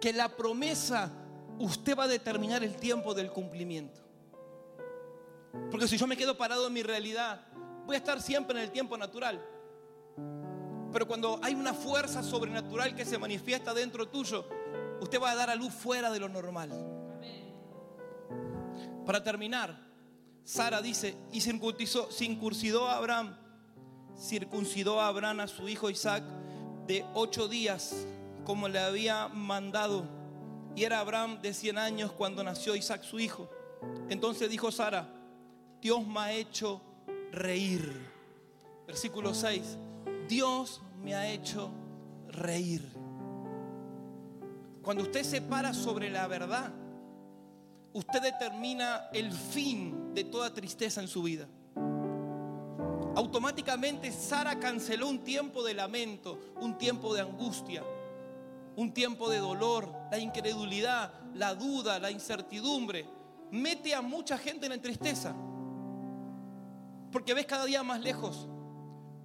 que 0.01 0.13
la 0.13 0.29
promesa 0.29 1.11
usted 1.59 1.97
va 1.97 2.05
a 2.05 2.09
determinar 2.09 2.62
el 2.62 2.77
tiempo 2.77 3.14
del 3.14 3.31
cumplimiento. 3.31 4.01
Porque 5.71 5.88
si 5.88 5.97
yo 5.97 6.07
me 6.07 6.16
quedo 6.16 6.37
parado 6.37 6.66
en 6.66 6.73
mi 6.73 6.83
realidad, 6.83 7.40
voy 7.87 7.97
a 7.97 7.99
estar 7.99 8.21
siempre 8.23 8.59
en 8.59 8.64
el 8.64 8.71
tiempo 8.71 8.97
natural. 8.97 9.44
Pero 10.92 11.07
cuando 11.07 11.38
hay 11.42 11.55
una 11.55 11.75
fuerza 11.75 12.23
sobrenatural 12.23 12.94
que 12.94 13.05
se 13.05 13.18
manifiesta 13.18 13.75
dentro 13.75 14.09
tuyo, 14.09 14.47
usted 15.01 15.21
va 15.21 15.31
a 15.31 15.35
dar 15.35 15.51
a 15.51 15.55
luz 15.55 15.73
fuera 15.73 16.11
de 16.11 16.18
lo 16.18 16.29
normal. 16.29 16.71
Para 19.05 19.23
terminar, 19.23 19.79
Sara 20.44 20.81
dice, 20.81 21.16
y 21.33 21.40
circuncidó, 21.40 22.11
circuncidó 22.11 22.88
a 22.88 22.97
Abraham, 22.97 23.37
circuncidó 24.18 25.01
a 25.01 25.09
Abraham 25.09 25.40
a 25.40 25.47
su 25.47 25.68
hijo 25.68 25.90
Isaac 25.90 26.25
de 26.87 27.05
ocho 27.14 27.49
días, 27.49 28.07
como 28.44 28.68
le 28.68 28.79
había 28.79 29.29
mandado. 29.29 30.17
Y 30.79 30.85
era 30.85 31.01
Abraham 31.01 31.43
de 31.43 31.53
100 31.53 31.77
años 31.77 32.12
cuando 32.12 32.45
nació 32.45 32.77
Isaac 32.77 33.03
su 33.03 33.19
hijo. 33.19 33.51
Entonces 34.09 34.49
dijo 34.49 34.71
Sara, 34.71 35.12
Dios 35.83 36.07
me 36.07 36.21
ha 36.21 36.33
hecho 36.33 36.81
reír. 37.33 38.09
Versículo 38.87 39.35
6, 39.35 39.77
Dios 40.29 40.81
me 41.03 41.17
ha 41.17 41.29
hecho 41.33 41.73
reír. 42.29 42.88
Cuando 44.81 45.03
usted 45.03 45.25
se 45.25 45.43
para 45.43 45.75
sobre 45.75 46.11
la 46.11 46.29
verdad, 46.29 46.73
usted 47.93 48.23
determina 48.23 49.09
el 49.12 49.33
fin 49.33 50.14
de 50.14 50.23
toda 50.23 50.55
tristeza 50.55 51.01
en 51.01 51.09
su 51.09 51.25
vida. 51.25 51.49
Automáticamente 53.17 54.12
Sara 54.12 54.61
canceló 54.61 55.09
un 55.09 55.25
tiempo 55.25 55.64
de 55.64 55.75
lamento, 55.75 56.38
un 56.61 56.79
tiempo 56.79 57.12
de 57.14 57.23
angustia, 57.23 57.83
un 58.79 58.93
tiempo 58.93 59.29
de 59.29 59.38
dolor, 59.38 59.93
la 60.09 60.21
incredulidad, 60.21 61.12
la 61.35 61.57
duda, 61.57 61.99
la 61.99 62.12
incertidumbre. 62.12 63.09
Mete 63.51 63.93
a 63.93 64.01
mucha 64.01 64.38
gente 64.38 64.67
en 64.67 64.73
la 64.73 64.81
tristeza. 64.81 65.35
Porque 67.11 67.35
ves 67.35 67.45
cada 67.47 67.64
día 67.64 67.83
más 67.83 68.01
lejos. 68.01 68.47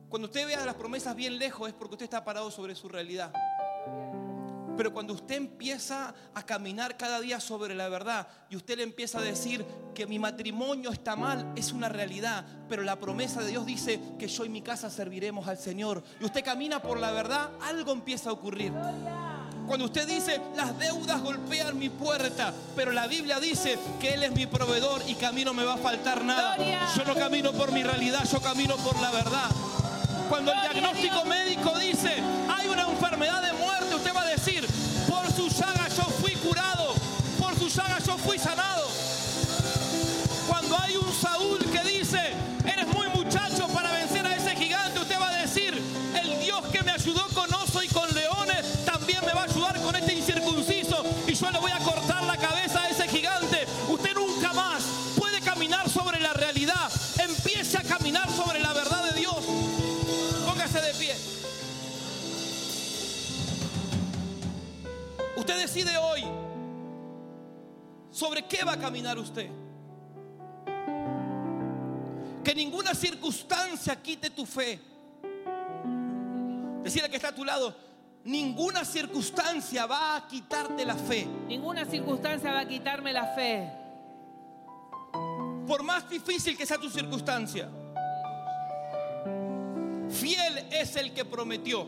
Cuando 0.10 0.26
usted 0.26 0.48
vea 0.48 0.66
las 0.66 0.74
promesas 0.74 1.16
bien 1.16 1.38
lejos 1.38 1.68
es 1.68 1.76
porque 1.76 1.94
usted 1.94 2.06
está 2.06 2.24
parado 2.24 2.50
sobre 2.50 2.74
su 2.74 2.90
realidad. 2.90 3.32
Pero 4.76 4.92
cuando 4.92 5.14
usted 5.14 5.36
empieza 5.36 6.16
a 6.34 6.44
caminar 6.44 6.98
cada 6.98 7.20
día 7.20 7.40
sobre 7.40 7.76
la 7.76 7.90
verdad 7.90 8.28
y 8.50 8.56
usted 8.56 8.78
le 8.78 8.84
empieza 8.84 9.20
a 9.20 9.22
decir 9.22 9.64
que 9.94 10.08
mi 10.08 10.18
matrimonio 10.18 10.90
está 10.90 11.16
mal, 11.16 11.54
es 11.56 11.74
una 11.74 11.90
realidad. 11.90 12.44
Pero 12.68 12.82
la 12.82 13.00
promesa 13.00 13.42
de 13.42 13.50
Dios 13.50 13.68
dice 13.68 14.00
que 14.18 14.28
yo 14.28 14.46
y 14.46 14.50
mi 14.50 14.64
casa 14.64 14.90
serviremos 14.90 15.48
al 15.48 15.60
Señor. 15.60 16.04
Y 16.20 16.26
usted 16.26 16.44
camina 16.44 16.82
por 16.82 17.00
la 17.00 17.12
verdad, 17.12 17.52
algo 17.62 17.92
empieza 17.92 18.32
a 18.32 18.34
ocurrir. 18.34 18.74
Cuando 19.68 19.86
usted 19.86 20.08
dice, 20.08 20.42
las 20.56 20.78
deudas 20.78 21.22
golpean 21.22 21.78
mi 21.80 21.90
puerta, 21.90 22.54
pero 22.76 22.92
la 22.92 23.08
Biblia 23.08 23.40
dice 23.40 23.80
que 24.00 24.14
Él 24.14 24.24
es 24.24 24.32
mi 24.34 24.46
proveedor 24.46 25.02
y 25.08 25.16
que 25.16 25.26
a 25.26 25.32
mí 25.32 25.46
no 25.46 25.54
me 25.54 25.64
va 25.64 25.76
a 25.76 25.78
faltar 25.78 26.24
nada. 26.24 26.56
Gloria. 26.56 26.82
Yo 26.96 27.06
no 27.06 27.16
camino 27.16 27.52
por 27.54 27.72
mi 27.72 27.82
realidad, 27.84 28.24
yo 28.30 28.42
camino 28.42 28.76
por 28.78 29.00
la 29.00 29.12
verdad. 29.12 29.50
Cuando 30.30 30.52
el 30.52 30.62
Gloria 30.62 30.82
diagnóstico 30.82 31.26
médico 31.26 31.78
dice, 31.80 32.22
sobre 68.24 68.44
qué 68.44 68.64
va 68.64 68.74
a 68.74 68.78
caminar 68.80 69.18
usted. 69.20 69.50
Que 72.42 72.56
ninguna 72.56 72.94
circunstancia 72.96 74.02
quite 74.02 74.30
tu 74.30 74.46
fe. 74.46 74.80
Decirle 76.84 77.10
que 77.10 77.18
está 77.18 77.30
a 77.30 77.36
tu 77.36 77.44
lado, 77.44 77.76
ninguna 78.24 78.86
circunstancia 78.86 79.86
va 79.86 80.16
a 80.16 80.26
quitarte 80.26 80.86
la 80.86 80.96
fe. 80.96 81.28
Ninguna 81.48 81.86
circunstancia 81.86 82.54
va 82.54 82.62
a 82.62 82.68
quitarme 82.68 83.12
la 83.12 83.28
fe. 83.36 83.70
Por 85.68 85.84
más 85.84 86.10
difícil 86.10 86.56
que 86.56 86.66
sea 86.66 86.78
tu 86.78 86.90
circunstancia, 86.90 87.70
fiel 90.10 90.68
es 90.72 90.96
el 90.96 91.14
que 91.14 91.26
prometió. 91.26 91.88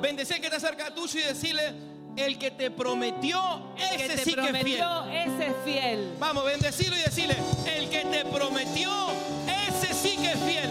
Bendecir 0.00 0.40
que 0.40 0.46
está 0.46 0.58
cerca 0.58 0.92
tuyo 0.92 1.20
y 1.20 1.22
decirle, 1.22 1.91
el 2.16 2.38
que 2.38 2.50
te 2.50 2.70
prometió, 2.70 3.40
ese 3.76 3.96
que 3.96 4.08
te 4.08 4.18
sí 4.18 4.34
que 4.34 4.40
es 4.40 4.62
fiel. 4.62 4.78
prometió, 4.78 5.06
ese 5.10 5.46
es 5.46 5.54
fiel. 5.64 6.16
Vamos, 6.18 6.44
bendecirlo 6.44 6.96
y 6.96 7.00
decirle, 7.00 7.36
el 7.66 7.88
que 7.88 8.04
te 8.04 8.24
prometió, 8.26 8.90
ese 9.68 9.94
sí 9.94 10.16
que 10.16 10.32
es 10.32 10.38
fiel. 10.40 10.70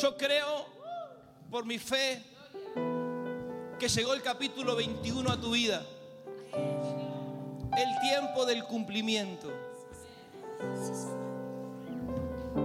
Yo 0.00 0.16
creo, 0.16 0.66
por 1.50 1.64
mi 1.64 1.78
fe, 1.78 2.22
que 3.78 3.88
llegó 3.88 4.14
el 4.14 4.22
capítulo 4.22 4.76
21 4.76 5.30
a 5.30 5.40
tu 5.40 5.52
vida. 5.52 5.84
El 7.76 8.00
tiempo 8.00 8.46
del 8.46 8.64
cumplimiento. 8.64 9.52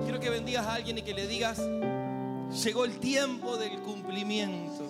Quiero 0.04 0.20
que 0.20 0.30
bendigas 0.30 0.66
a 0.66 0.74
alguien 0.76 0.98
y 0.98 1.02
que 1.02 1.14
le 1.14 1.28
digas, 1.28 1.60
llegó 2.64 2.86
el 2.86 3.00
tiempo 3.00 3.58
del 3.58 3.80
cumplimiento. 3.82 4.84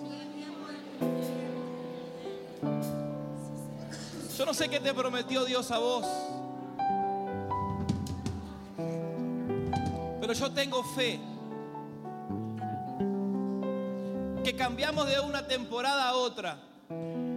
Yo 4.36 4.46
no 4.46 4.54
sé 4.54 4.68
qué 4.68 4.80
te 4.80 4.92
prometió 4.92 5.44
Dios 5.44 5.70
a 5.70 5.78
vos, 5.78 6.06
pero 10.20 10.32
yo 10.32 10.50
tengo 10.52 10.82
fe 10.82 11.20
que 14.42 14.56
cambiamos 14.56 15.06
de 15.06 15.20
una 15.20 15.46
temporada 15.46 16.08
a 16.08 16.14
otra 16.14 16.73